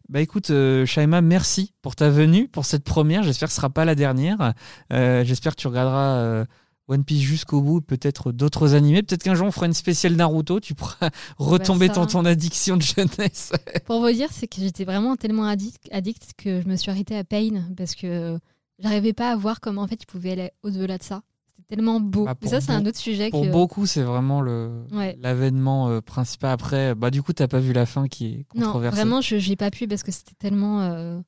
[0.09, 3.23] Bah écoute, euh, Shaima, merci pour ta venue, pour cette première.
[3.23, 4.53] J'espère que ce sera pas la dernière.
[4.91, 6.45] Euh, J'espère que tu regarderas euh,
[6.87, 9.03] One Piece jusqu'au bout, peut-être d'autres animés.
[9.03, 10.59] Peut-être qu'un jour on fera une spéciale Naruto.
[10.59, 11.99] Tu pourras retomber Bah, ça.
[12.01, 13.51] dans ton addiction de jeunesse.
[13.85, 17.15] Pour vous dire, c'est que j'étais vraiment tellement addict, addict que je me suis arrêtée
[17.17, 18.39] à Pain parce que
[18.79, 21.21] j'arrivais pas à voir comment en fait il pouvait aller au-delà de ça.
[21.67, 22.25] Tellement beau.
[22.25, 23.51] Bah, Mais ça, c'est un autre sujet Pour que.
[23.51, 25.17] beaucoup, c'est vraiment le Ouais.
[25.21, 26.51] l'avènement euh, principal.
[26.51, 28.95] Après, bah du coup, t'as pas vu la fin qui est non, controversée.
[29.01, 31.19] vraiment, je j'ai pas pu parce que c'était tellement euh,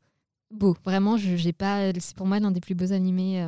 [0.52, 0.76] beau.
[0.86, 1.92] Vraiment, je j'ai pas.
[2.00, 3.48] C'est pour moi l'un des plus beaux animés.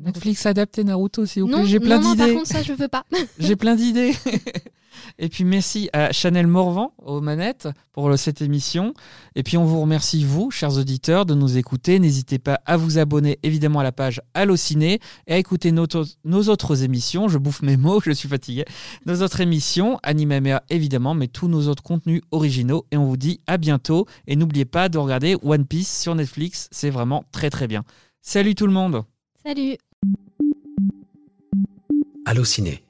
[0.00, 1.66] Netflix adapté Naruto, s'il vous plaît.
[1.66, 2.38] J'ai plein non, non, par d'idées.
[2.38, 3.04] contre, ça, je veux pas.
[3.38, 4.14] J'ai plein d'idées.
[5.18, 8.94] Et puis merci à Chanel Morvan aux manettes pour cette émission.
[9.34, 11.98] Et puis on vous remercie vous, chers auditeurs, de nous écouter.
[11.98, 16.82] N'hésitez pas à vous abonner évidemment à la page Allociné et à écouter nos autres
[16.82, 17.28] émissions.
[17.28, 18.64] Je bouffe mes mots, je suis fatigué.
[19.06, 22.86] Nos autres émissions, Animamea évidemment, mais tous nos autres contenus originaux.
[22.90, 24.06] Et on vous dit à bientôt.
[24.26, 26.68] Et n'oubliez pas de regarder One Piece sur Netflix.
[26.70, 27.84] C'est vraiment très très bien.
[28.20, 29.04] Salut tout le monde.
[29.44, 29.76] Salut.
[32.28, 32.82] Allociné,